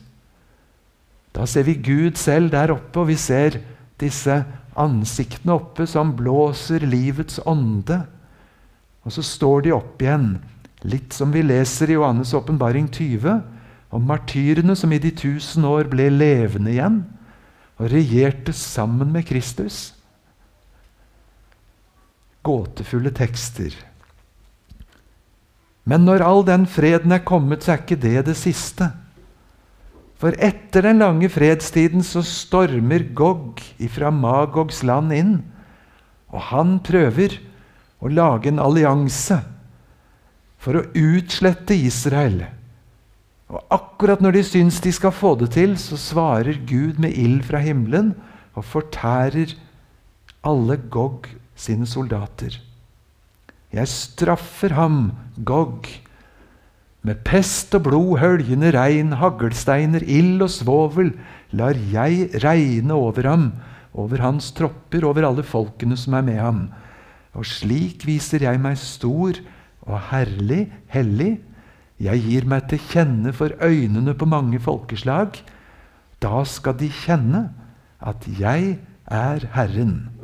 [1.36, 3.60] Da ser vi Gud selv der oppe, og vi ser
[4.02, 4.42] disse
[4.78, 8.02] ansiktene oppe som blåser livets ånde.
[9.08, 10.38] Og så står de opp igjen,
[10.84, 13.40] litt som vi leser i Johannes' åpenbaring 20,
[13.96, 17.06] om martyrene som i de tusen år ble levende igjen
[17.78, 19.94] og regjerte sammen med Kristus.
[22.44, 23.76] Gåtefulle tekster.
[25.88, 28.90] Men når all den freden er kommet, så er ikke det det siste.
[30.18, 35.36] For etter den lange fredstiden så stormer Gog ifra Magogs land inn.
[36.34, 37.38] Og han prøver
[38.04, 39.40] å lage en allianse
[40.60, 42.42] for å utslette Israel.
[43.48, 47.46] Og akkurat når de syns de skal få det til, så svarer Gud med ild
[47.48, 48.12] fra himmelen
[48.58, 49.56] og fortærer
[50.44, 52.58] alle Gog sine soldater.
[53.74, 55.12] Jeg straffer ham,
[55.46, 55.88] Gog,
[57.04, 61.14] med pest og blod, høljende regn, haglsteiner, ild og svovel
[61.56, 63.46] lar jeg regne over ham,
[63.94, 66.62] over hans tropper, over alle folkene som er med ham.
[67.38, 69.38] Og slik viser jeg meg stor
[69.88, 71.38] og herlig, hellig.
[72.02, 75.40] Jeg gir meg til kjenne for øynene på mange folkeslag.
[76.22, 77.48] Da skal de kjenne
[78.02, 80.17] at jeg er Herren.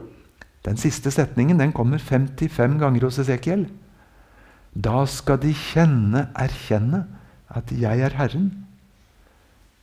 [0.64, 3.66] Den siste setningen den kommer 55 ganger hos Esekiel.
[4.74, 7.06] Da skal de kjenne, erkjenne,
[7.50, 8.64] at 'jeg er Herren'.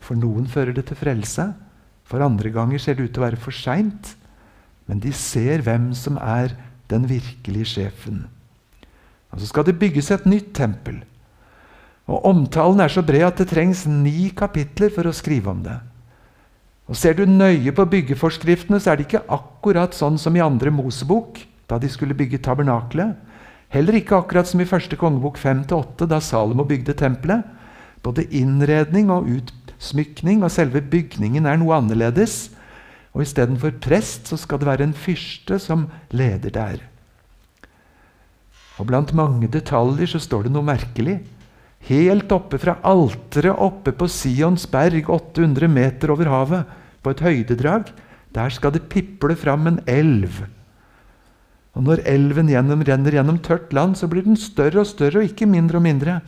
[0.01, 1.55] For noen fører det til frelse.
[2.05, 4.16] For andre ganger ser det ut til å være for seint.
[4.87, 6.57] Men de ser hvem som er
[6.91, 8.26] den virkelige sjefen.
[9.31, 11.05] Og Så skal det bygges et nytt tempel.
[12.09, 15.78] Og Omtalen er så bred at det trengs ni kapitler for å skrive om det.
[16.91, 20.72] Og Ser du nøye på byggeforskriftene, så er det ikke akkurat sånn som i andre
[20.74, 21.38] Mosebok,
[21.70, 23.14] da de skulle bygge tabernakelet.
[23.70, 27.47] Heller ikke akkurat som i første kongebok 5-8, da Salomo bygde tempelet.
[28.03, 32.49] Både innredning og utsmykning og selve bygningen er noe annerledes.
[33.14, 36.82] Og istedenfor prest så skal det være en fyrste som leder der.
[38.82, 41.20] Og Blant mange detaljer så står det noe merkelig.
[41.86, 47.90] Helt oppe fra alteret oppe på Sions berg, 800 meter over havet, på et høydedrag,
[48.34, 50.42] der skal det piple fram en elv.
[51.74, 55.30] Og Når elven gjennom, renner gjennom tørt land, så blir den større og større, og
[55.30, 56.20] ikke mindre og mindre.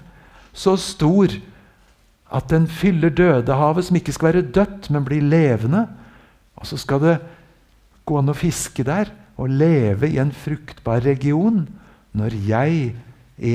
[0.52, 1.34] Så stor
[2.32, 5.86] at den fyller Dødehavet, som ikke skal være dødt, men blir levende.
[6.56, 7.16] Og så skal det
[8.06, 11.64] gå an å fiske der og leve i en fruktbar region
[12.16, 12.92] når jeg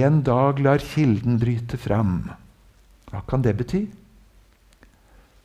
[0.02, 2.30] en dag lar kilden bryte fram.
[3.12, 3.86] Hva kan det bety?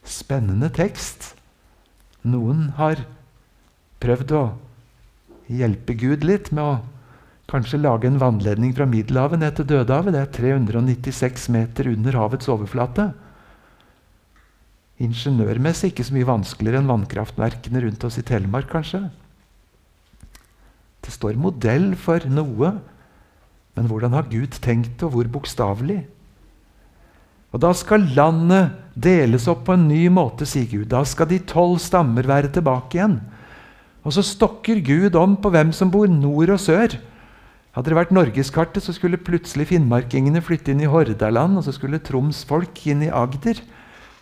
[0.02, 1.34] Spennende tekst.
[2.22, 3.02] Noen har
[4.02, 4.42] prøvd å
[5.52, 6.76] hjelpe Gud litt med å
[7.50, 10.14] kanskje lage en vannledning fra Middelhavet ned til Dødehavet.
[10.14, 10.30] Det er
[10.62, 13.10] 396 meter under havets overflate.
[15.02, 19.02] Ingeniørmessig ikke så mye vanskeligere enn vannkraftverkene rundt oss i Telemark, kanskje.
[21.02, 22.76] Det står modell for noe
[23.76, 26.02] men hvordan har Gud tenkt og hvor bokstavelig?
[27.53, 30.88] Og Da skal landet deles opp på en ny måte, sier Gud.
[30.88, 33.20] Da skal de tolv stammer være tilbake igjen.
[34.03, 36.96] Og så stokker Gud om på hvem som bor nord og sør.
[37.72, 42.03] Hadde det vært norgeskartet, så skulle plutselig finnmarkingene flytte inn i Hordaland, og så skulle
[42.05, 43.62] Troms-folk inn i Agder.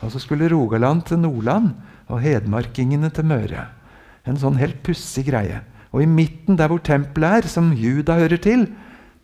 [0.01, 1.73] Og så skulle Rogaland til Nordland
[2.11, 3.67] og hedmarkingene til Møre.
[4.29, 5.63] En sånn helt pussig greie.
[5.91, 8.69] Og i midten, der hvor tempelet er, som Juda hører til,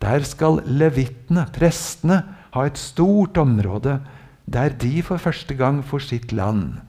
[0.03, 2.21] der skal levittene, prestene,
[2.53, 3.99] ha et stort område
[4.47, 6.79] der de for første gang får sitt land.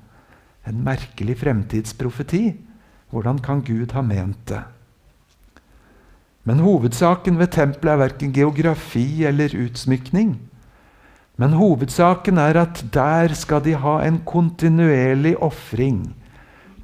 [0.68, 2.54] En merkelig fremtidsprofeti.
[3.10, 4.62] Hvordan kan Gud ha ment det?
[6.44, 10.36] Men hovedsaken ved tempelet er verken geografi eller utsmykning.
[11.38, 16.14] Men hovedsaken er at der skal de ha en kontinuerlig ofring.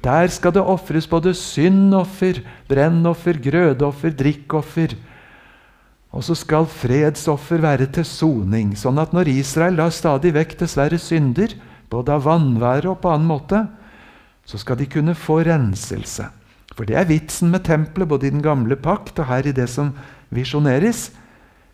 [0.03, 4.93] Der skal det ofres både syndoffer, brennoffer, grødoffer, drikkoffer
[6.15, 10.99] og så skal fredsoffer være til soning, sånn at når Israel da stadig vekk dessverre
[11.01, 11.51] synder,
[11.91, 13.65] både av vannværet og på annen måte,
[14.47, 16.29] så skal de kunne få renselse.
[16.75, 19.67] For det er vitsen med tempelet, både i den gamle pakt og her i det
[19.71, 19.91] som
[20.33, 21.09] visjoneres.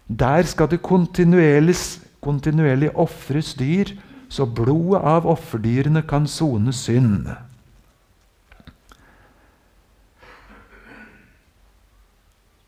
[0.09, 1.77] Der skal det kontinuerlig,
[2.21, 3.93] kontinuerlig ofres dyr,
[4.31, 7.29] så blodet av offerdyrene kan sone synd.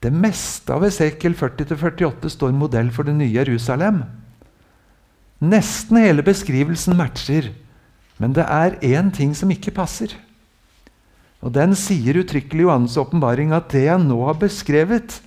[0.03, 4.01] Det meste av Esekiel 40-48 står modell for det nye Jerusalem.
[5.43, 7.53] Nesten hele beskrivelsen matcher,
[8.19, 10.11] men det er én ting som ikke passer.
[11.43, 15.19] Og Den sier uttrykkelig Johannes' åpenbaring at det jeg nå har beskrevet,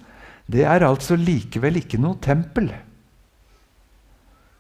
[0.49, 2.71] det er altså likevel ikke noe tempel.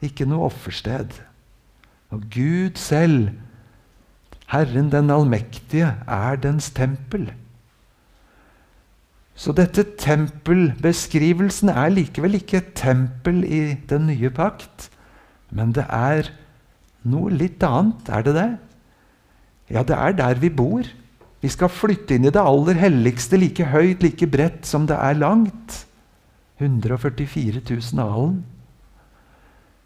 [0.05, 1.13] Ikke noe offersted.
[2.13, 3.33] Og Gud selv,
[4.53, 7.31] Herren den allmektige, er dens tempel.
[9.47, 14.89] Så dette tempelbeskrivelsen er likevel ikke et tempel i den nye pakt,
[15.55, 16.33] men det er
[17.07, 18.09] noe litt annet.
[18.11, 18.49] Er det det?
[19.71, 20.89] Ja, det er der vi bor.
[21.39, 25.15] Vi skal flytte inn i det aller helligste, like høyt, like bredt som det er
[25.21, 25.79] langt.
[26.59, 28.41] 144 000 alen.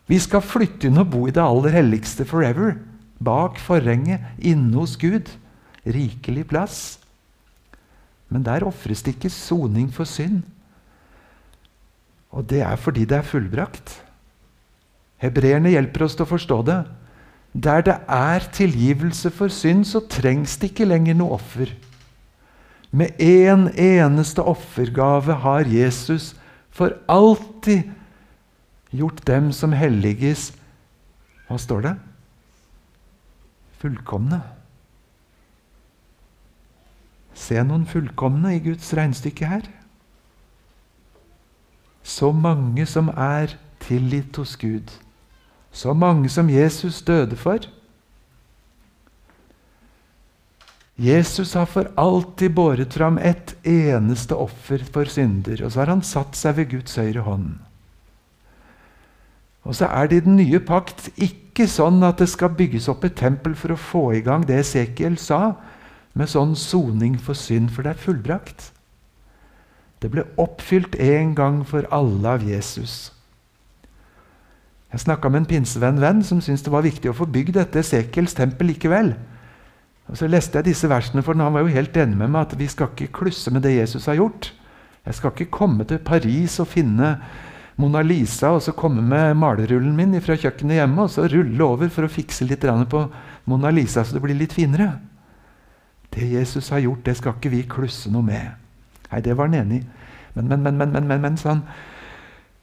[0.08, 2.78] Vi skal flytte inn og bo i det aller helligste forever.
[3.20, 5.28] Bak forhenget, inne hos Gud.
[5.84, 6.99] Rikelig plass.
[8.30, 10.42] Men der ofres det ikke soning for synd.
[12.30, 13.96] Og det er fordi det er fullbrakt.
[15.20, 16.80] Hebreerne hjelper oss til å forstå det.
[17.52, 21.72] Der det er tilgivelse for synd, så trengs det ikke lenger noe offer.
[22.90, 26.34] Med én en eneste offergave har Jesus
[26.70, 27.90] for alltid
[28.90, 30.52] gjort dem som helliges
[31.46, 31.92] Hva står det?
[33.82, 34.38] Fullkomne.
[37.40, 39.68] Se noen fullkomne i Guds regnestykke her.
[42.04, 44.90] Så mange som er tilgitt hos Gud.
[45.72, 47.64] Så mange som Jesus døde for.
[51.00, 56.02] Jesus har for alltid båret fram ett eneste offer for synder, og så har han
[56.04, 57.54] satt seg ved Guds høyre hånd.
[59.64, 63.06] Og så er det i den nye pakt ikke sånn at det skal bygges opp
[63.08, 65.54] et tempel for å få i gang det Esekiel sa,
[66.18, 68.70] med sånn soning for synd, for det er fullbrakt.
[70.00, 73.10] Det ble oppfylt en gang for alle av Jesus.
[74.90, 78.34] Jeg snakka med en pinsevenn-venn som syntes det var viktig å få bygd dette Sekels
[78.34, 79.12] tempel likevel.
[80.10, 82.58] Og Så leste jeg disse versene for Han var jo helt enig med meg at
[82.58, 84.50] vi skal ikke klusse med det Jesus har gjort.
[85.06, 87.20] Jeg skal ikke komme til Paris og finne
[87.80, 91.88] Mona Lisa og så komme med malerullen min fra kjøkkenet hjemme og så rulle over
[91.88, 93.04] for å fikse litt på
[93.46, 94.98] Mona Lisa så det blir litt finere.
[96.14, 98.56] Det Jesus har gjort, det skal ikke vi klusse noe med.
[99.10, 99.86] Nei, det var han enig i.
[100.34, 101.62] Men, men, men, men, men, men, men han,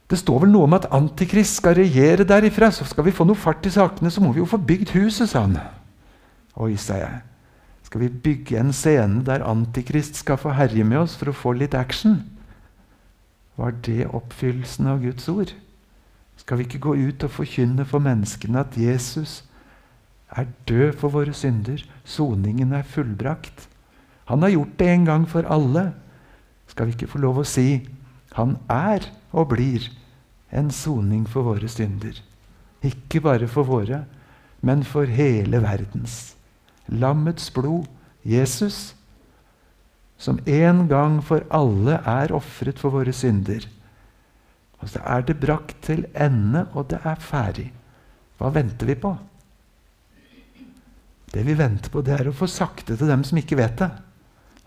[0.07, 2.71] det står vel noe om at Antikrist skal regjere derifra.
[2.71, 5.31] Så skal vi få noe fart i sakene, så må vi jo få bygd huset,
[5.31, 5.57] sa han.
[6.55, 7.19] Oi, sa jeg.
[7.87, 11.53] Skal vi bygge en scene der Antikrist skal få herje med oss for å få
[11.55, 12.19] litt action?
[13.57, 15.53] Var det oppfyllelsen av Guds ord?
[16.37, 19.41] Skal vi ikke gå ut og forkynne for menneskene at Jesus
[20.35, 21.83] er død for våre synder?
[22.05, 23.67] Soningen er fullbrakt.
[24.27, 25.91] Han har gjort det en gang for alle.
[26.67, 27.87] Skal vi ikke få lov å si
[28.35, 29.87] han er og blir
[30.51, 32.19] en soning for våre synder?
[32.85, 34.03] Ikke bare for våre,
[34.61, 36.35] men for hele verdens.
[36.87, 37.87] Lammets blod,
[38.27, 38.93] Jesus,
[40.17, 43.63] som en gang for alle er ofret for våre synder.
[44.81, 47.71] Og så er det brakt til ende, og det er ferdig.
[48.37, 49.15] Hva venter vi på?
[51.33, 53.77] Det vi venter på, det er å få sagt det til dem som ikke vet
[53.81, 53.91] det.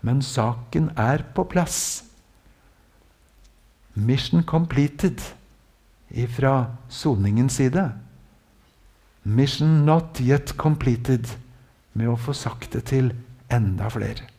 [0.05, 2.03] Men saken er på plass.
[3.93, 5.21] Mission completed
[6.09, 7.89] ifra soningens side.
[9.23, 11.27] Mission not yet completed
[11.93, 13.11] med å få sagt det til
[13.51, 14.30] enda flere.